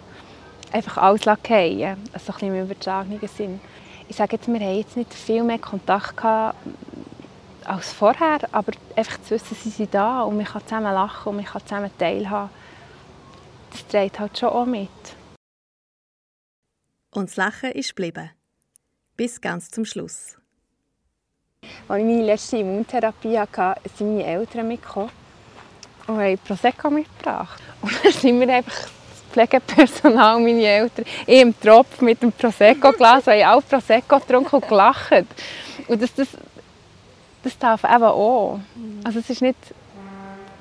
einfach 0.72 0.98
alles 0.98 1.24
fallen 1.24 1.42
also 1.48 1.54
ein 1.54 2.04
bisschen 2.14 2.56
im 2.56 2.64
übertragenen 2.64 3.28
Sinn. 3.28 3.62
Ich 4.08 4.16
sage 4.16 4.36
jetzt, 4.36 4.48
wir 4.48 4.60
haben 4.60 4.78
jetzt 4.78 4.98
nicht 4.98 5.14
viel 5.14 5.44
mehr 5.44 5.60
Kontakt 5.60 6.18
gehabt 6.18 6.58
als 7.64 7.94
vorher, 7.94 8.40
aber 8.52 8.74
einfach 8.96 9.20
zu 9.24 9.32
wissen, 9.32 9.56
sie 9.56 9.70
sind 9.70 9.94
da 9.94 10.22
und 10.22 10.38
man 10.38 10.46
kann 10.46 10.62
zusammen 10.64 10.94
lachen 10.94 11.30
und 11.30 11.38
man 11.38 11.46
kann 11.46 11.62
zusammen 11.66 11.92
teilhaben, 11.98 12.50
das 13.72 13.88
trägt 13.88 14.20
halt 14.20 14.38
schon 14.38 14.50
auch 14.50 14.66
mit. 14.66 14.90
Und 17.12 17.30
das 17.30 17.38
Lachen 17.38 17.72
ist 17.72 17.96
geblieben. 17.96 18.30
Bis 19.18 19.40
ganz 19.40 19.72
zum 19.72 19.86
Schluss. 19.86 20.38
Als 21.88 22.00
ich 22.00 22.06
meine 22.06 22.26
letzte 22.26 22.58
Immuntherapie 22.58 23.40
hatte, 23.40 23.80
sind 23.96 24.18
meine 24.18 24.26
Eltern 24.26 24.68
mitgekommen 24.68 25.10
und 26.08 26.20
haben 26.20 26.38
Prosecco 26.40 26.90
mitgebracht. 26.90 27.62
Und 27.82 27.94
dann 28.04 28.12
sind 28.12 28.40
wir 28.40 28.50
einfach 28.50 28.74
das 28.74 29.22
Pflegepersonal, 29.32 30.40
meine 30.40 30.64
Eltern, 30.64 31.06
ich 31.28 31.42
im 31.42 31.60
Tropf 31.60 32.02
mit 32.02 32.22
dem 32.22 32.32
Prosecco-Glas, 32.32 33.28
haben 33.28 33.44
auch 33.44 33.62
Prosecco 33.68 34.20
getrunken 34.20 34.56
und 34.56 34.68
gelacht. 34.68 35.26
Und 35.88 36.02
das, 36.02 36.14
das, 36.16 36.30
das 37.44 37.58
darf 37.60 37.84
eben 37.84 38.04
auch. 38.04 38.60
Also 39.04 39.20
es 39.20 39.30
ist 39.30 39.42
nicht, 39.42 39.58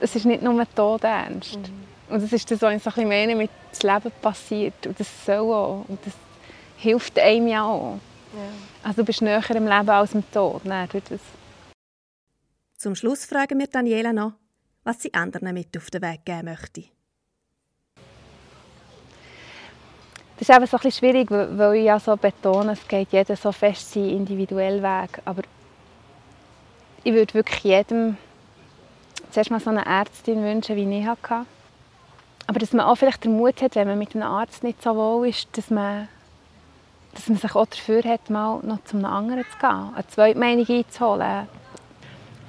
es 0.01 0.17
ist 0.17 0.27
nicht 0.27 0.43
nur 0.43 0.67
Todernst. 0.75 1.57
Mhm. 1.57 1.85
Und 2.15 2.23
das 2.23 2.33
ist 2.33 2.51
das, 2.51 2.61
was 2.61 2.75
ich 2.75 2.83
so 2.83 3.01
ein 3.01 3.09
meine, 3.09 3.35
mit 3.35 3.51
dem 3.83 3.91
Leben 3.91 4.13
passiert. 4.21 4.87
Und 4.87 5.01
das 5.01 5.09
soll 5.25 5.53
auch. 5.53 5.85
Und 5.89 5.99
das 6.05 6.13
hilft 6.77 7.19
einem 7.19 7.49
ja 7.49 7.65
auch. 7.65 7.99
Ja. 8.35 8.89
Also 8.89 9.03
du 9.03 9.07
bist 9.07 9.23
näher 9.23 9.43
im 9.51 9.67
Leben 9.67 9.89
als 9.89 10.15
im 10.15 10.31
Tod. 10.31 10.65
Nein, 10.65 10.89
das. 10.93 11.21
Zum 12.77 12.95
Schluss 12.95 13.25
fragen 13.25 13.59
wir 13.59 13.67
Daniela 13.67 14.13
noch, 14.13 14.33
was 14.85 15.03
sie 15.03 15.13
anderen 15.15 15.55
mit 15.55 15.77
auf 15.77 15.91
den 15.91 16.03
Weg 16.03 16.25
geben 16.25 16.45
möchte. 16.45 16.85
Das 20.37 20.49
ist 20.49 20.55
eben 20.55 20.67
so 20.67 20.77
ein 20.77 20.83
bisschen 20.83 20.99
schwierig, 20.99 21.31
weil 21.31 21.77
ich 21.77 21.85
ja 21.85 21.99
so 21.99 22.17
betone, 22.17 22.73
es 22.73 22.87
geht 22.87 23.13
jeder 23.13 23.37
so 23.37 23.53
fest 23.53 23.93
seinen 23.93 24.11
individuellen 24.11 24.83
Weg. 24.83 25.23
Aber 25.25 25.43
ich 27.03 27.13
würde 27.13 27.35
wirklich 27.35 27.63
jedem 27.63 28.17
zuerst 29.31 29.51
mal 29.51 29.61
so 29.61 29.71
eine 29.71 29.87
Ärztin 29.87 30.43
wünschen, 30.43 30.77
wie 30.77 30.99
ich 30.99 31.07
hatte. 31.07 31.47
Aber 32.47 32.59
dass 32.59 32.73
man 32.73 32.87
auch 32.87 32.97
vielleicht 32.97 33.25
den 33.25 33.37
Mut 33.37 33.63
hat, 33.63 33.75
wenn 33.75 33.89
man 33.89 33.99
mit 33.99 34.15
einem 34.15 34.25
Arzt 34.25 34.65
nicht 34.65 34.83
so 34.83 34.95
wohl 34.97 35.29
ist, 35.29 35.49
dass 35.57 35.71
man, 35.71 36.09
dass 37.15 37.29
man 37.29 37.39
sich 37.39 37.55
auch 37.55 37.67
dafür 37.67 38.03
hat, 38.03 38.29
mal 38.29 38.61
noch 38.63 38.83
zu 38.85 38.97
einem 38.97 39.07
anderen 39.07 39.45
zu 39.45 39.59
gehen, 39.59 39.95
eine 39.95 40.07
zweite 40.09 40.39
Meinung 40.39 40.69
einzuholen 40.69 41.49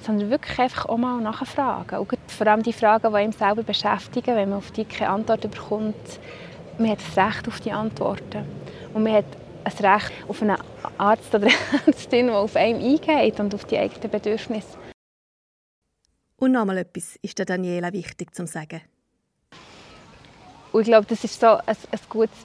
sondern 0.06 0.30
wirklich 0.30 0.58
einfach 0.58 0.86
auch 0.86 0.96
mal 0.96 1.20
nachfragen. 1.20 1.98
Und 1.98 2.18
vor 2.28 2.46
allem 2.46 2.62
die 2.62 2.72
Fragen, 2.72 3.10
die 3.10 3.16
einem 3.16 3.32
selber 3.32 3.62
beschäftigen, 3.62 4.36
wenn 4.36 4.50
man 4.50 4.58
auf 4.58 4.70
die 4.70 4.84
keine 4.84 5.10
Antwort 5.10 5.42
bekommt, 5.42 6.20
man 6.78 6.90
hat 6.90 6.98
das 7.00 7.16
Recht 7.16 7.48
auf 7.48 7.60
die 7.60 7.72
Antworten. 7.72 8.44
Und 8.94 9.02
man 9.02 9.12
hat 9.12 9.24
ein 9.64 9.72
Recht 9.72 10.12
auf 10.28 10.42
einen 10.42 10.56
Arzt 10.96 11.34
oder 11.34 11.48
Ärztin, 11.86 12.26
die 12.28 12.32
auf 12.32 12.54
einem 12.54 12.80
eingeht 12.80 13.40
und 13.40 13.54
auf 13.54 13.64
die 13.64 13.78
eigenen 13.78 14.10
Bedürfnisse. 14.10 14.78
Und 16.38 16.52
noch 16.52 16.64
mal 16.64 16.78
etwas 16.78 17.16
ist 17.22 17.38
der 17.38 17.46
Daniela 17.46 17.92
wichtig 17.92 18.34
zu 18.34 18.46
sagen. 18.46 18.82
Und 20.72 20.82
ich 20.82 20.88
glaube, 20.88 21.06
das 21.08 21.24
ist 21.24 21.40
so 21.40 21.46
ein, 21.46 21.62
ein 21.66 22.00
gutes, 22.10 22.36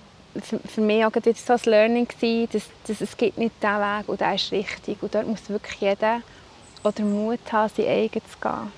für 0.66 0.82
mich 0.82 1.04
auch 1.04 1.12
jetzt 1.24 1.46
so 1.46 1.54
ein 1.54 1.60
Learning 1.66 2.08
dass, 2.52 2.70
dass 2.88 3.02
es 3.02 3.18
gibt 3.18 3.38
nicht 3.38 3.54
diesen 3.62 3.76
Weg 3.76 4.08
und 4.08 4.22
der 4.22 4.36
ist 4.36 4.52
richtig. 4.52 5.04
Und 5.04 5.14
dort 5.14 5.28
muss 5.28 5.50
wirklich 5.50 5.82
jeder 5.82 6.22
oder 6.84 7.04
Mut 7.04 7.40
haben, 7.52 7.72
sein 7.76 7.88
eigen 7.88 8.22
zu 8.22 8.38
gehen. 8.42 8.72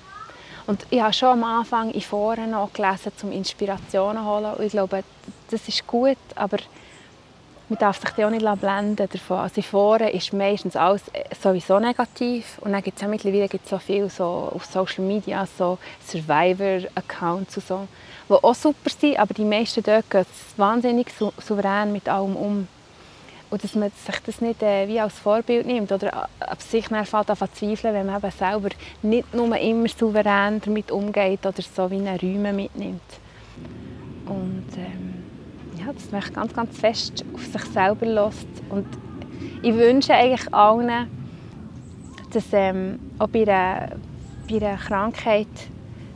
Und 0.66 0.86
ich 0.90 1.00
habe 1.00 1.12
schon 1.12 1.28
am 1.30 1.44
Anfang 1.44 1.90
in 1.90 2.00
Foren 2.00 2.52
noch 2.52 2.72
gelesen, 2.72 3.12
um 3.22 3.32
Inspirationen 3.32 4.22
zu 4.22 4.30
holen. 4.30 4.54
Und 4.54 4.64
ich 4.64 4.72
glaube, 4.72 5.04
das 5.50 5.68
ist 5.68 5.86
gut, 5.86 6.16
aber 6.34 6.58
man 7.68 7.78
darf 7.78 8.00
sich 8.00 8.24
auch 8.24 8.30
nicht 8.30 8.60
blenden 8.60 9.08
davon. 9.10 9.38
Also 9.38 9.56
in 9.56 9.62
Foren 9.62 10.08
ist 10.08 10.32
meistens 10.32 10.76
alles 10.76 11.02
sowieso 11.42 11.78
negativ. 11.78 12.58
Und 12.60 12.72
dann 12.72 12.82
gibt 12.82 12.96
es 12.96 13.02
ja 13.02 13.08
mittlerweile 13.08 13.48
gibt 13.48 13.68
so 13.68 13.78
viel 13.78 14.08
so 14.08 14.50
auf 14.54 14.64
Social 14.64 15.04
Media, 15.04 15.46
so 15.46 15.78
Survivor-Accounts 16.06 17.56
und 17.56 17.66
so, 17.66 17.88
die 18.28 18.32
auch 18.32 18.54
super 18.54 18.90
sind, 18.90 19.18
aber 19.18 19.34
die 19.34 19.44
meisten 19.44 19.82
dort 19.82 20.10
gehen 20.10 20.26
wahnsinnig 20.56 21.08
souverän 21.38 21.92
mit 21.92 22.08
allem 22.08 22.36
um. 22.36 22.68
Und 23.54 23.62
dass 23.62 23.76
man 23.76 23.92
sich 24.04 24.18
das 24.26 24.40
nicht 24.40 24.64
äh, 24.64 24.88
wie 24.88 24.98
als 24.98 25.16
Vorbild 25.20 25.64
nimmt 25.64 25.92
oder 25.92 26.28
ab 26.40 26.60
sich 26.60 26.88
dann 26.88 27.06
fällt 27.06 27.30
an 27.30 27.36
zweifeln, 27.36 27.94
wenn 27.94 28.06
man 28.06 28.20
selber 28.32 28.70
nicht 29.00 29.32
nur 29.32 29.56
immer 29.56 29.86
souverän 29.86 30.60
damit 30.60 30.90
umgeht 30.90 31.46
oder 31.46 31.62
so 31.62 31.88
wie 31.88 31.98
eine 31.98 32.20
Räume 32.20 32.52
mitnimmt. 32.52 33.00
Und 34.26 34.66
ähm, 34.76 35.22
ja, 35.78 35.92
dass 35.92 36.10
man 36.10 36.20
ganz, 36.32 36.52
ganz 36.52 36.76
fest 36.76 37.24
auf 37.32 37.44
sich 37.44 37.64
selber 37.66 38.06
lässt. 38.06 38.48
Und 38.70 38.88
ich 39.62 39.72
wünsche 39.72 40.14
eigentlich 40.14 40.52
allen, 40.52 41.08
dass 42.32 42.46
ähm, 42.50 42.98
auch 43.20 43.28
bei 43.28 43.42
einer, 43.42 43.90
bei 44.50 44.56
einer 44.56 44.78
Krankheit, 44.78 45.46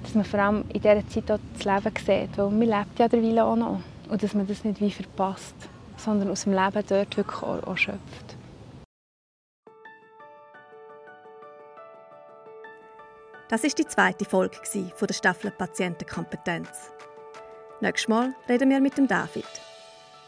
dass 0.02 0.16
man 0.16 0.24
vor 0.24 0.40
allem 0.40 0.64
in 0.70 0.80
dieser 0.80 1.06
Zeit 1.06 1.30
auch 1.30 1.38
das 1.54 1.64
Leben 1.64 1.96
sieht, 2.04 2.36
weil 2.36 2.50
man 2.50 2.62
lebt 2.62 2.98
ja 2.98 3.06
derweil 3.06 3.38
auch 3.38 3.54
noch. 3.54 3.80
Und 4.08 4.24
dass 4.24 4.34
man 4.34 4.48
das 4.48 4.64
nicht 4.64 4.80
wie 4.80 4.90
verpasst, 4.90 5.54
sondern 5.98 6.30
aus 6.30 6.44
dem 6.44 6.52
Leben 6.52 6.82
dort 6.88 7.16
wirklich 7.16 7.42
auch, 7.42 7.62
auch 7.62 7.76
schöpft. 7.76 8.36
Das 13.48 13.64
ist 13.64 13.78
die 13.78 13.86
zweite 13.86 14.24
Folge 14.24 14.58
von 14.94 15.06
der 15.06 15.14
Staffel 15.14 15.50
Patientenkompetenz. 15.50 16.92
Nächstes 17.80 18.08
Mal 18.08 18.34
reden 18.48 18.68
wir 18.68 18.80
mit 18.80 18.98
dem 18.98 19.08
David. 19.08 19.46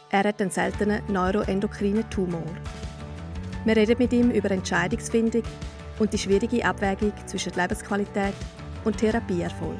Er 0.09 0.23
hat 0.23 0.41
einen 0.41 0.49
seltenen 0.49 1.03
neuroendokrinen 1.07 2.09
Tumor. 2.09 2.43
Wir 3.63 3.75
reden 3.75 3.97
mit 3.99 4.11
ihm 4.11 4.31
über 4.31 4.49
Entscheidungsfindung 4.49 5.43
und 5.99 6.11
die 6.11 6.17
schwierige 6.17 6.65
Abwägung 6.65 7.13
zwischen 7.27 7.53
Lebensqualität 7.53 8.33
und 8.85 8.97
Therapieerfolg. 8.97 9.77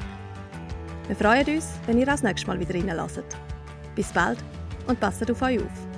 Wir 1.07 1.15
freuen 1.15 1.55
uns, 1.55 1.79
wenn 1.87 1.97
ihr 1.97 2.05
das 2.05 2.21
nächste 2.21 2.47
Mal 2.47 2.59
wieder 2.59 2.75
reinlasst. 2.75 3.23
Bis 3.95 4.13
bald 4.13 4.37
und 4.87 4.99
passt 4.99 5.29
auf 5.29 5.41
euch 5.41 5.59
auf. 5.59 5.90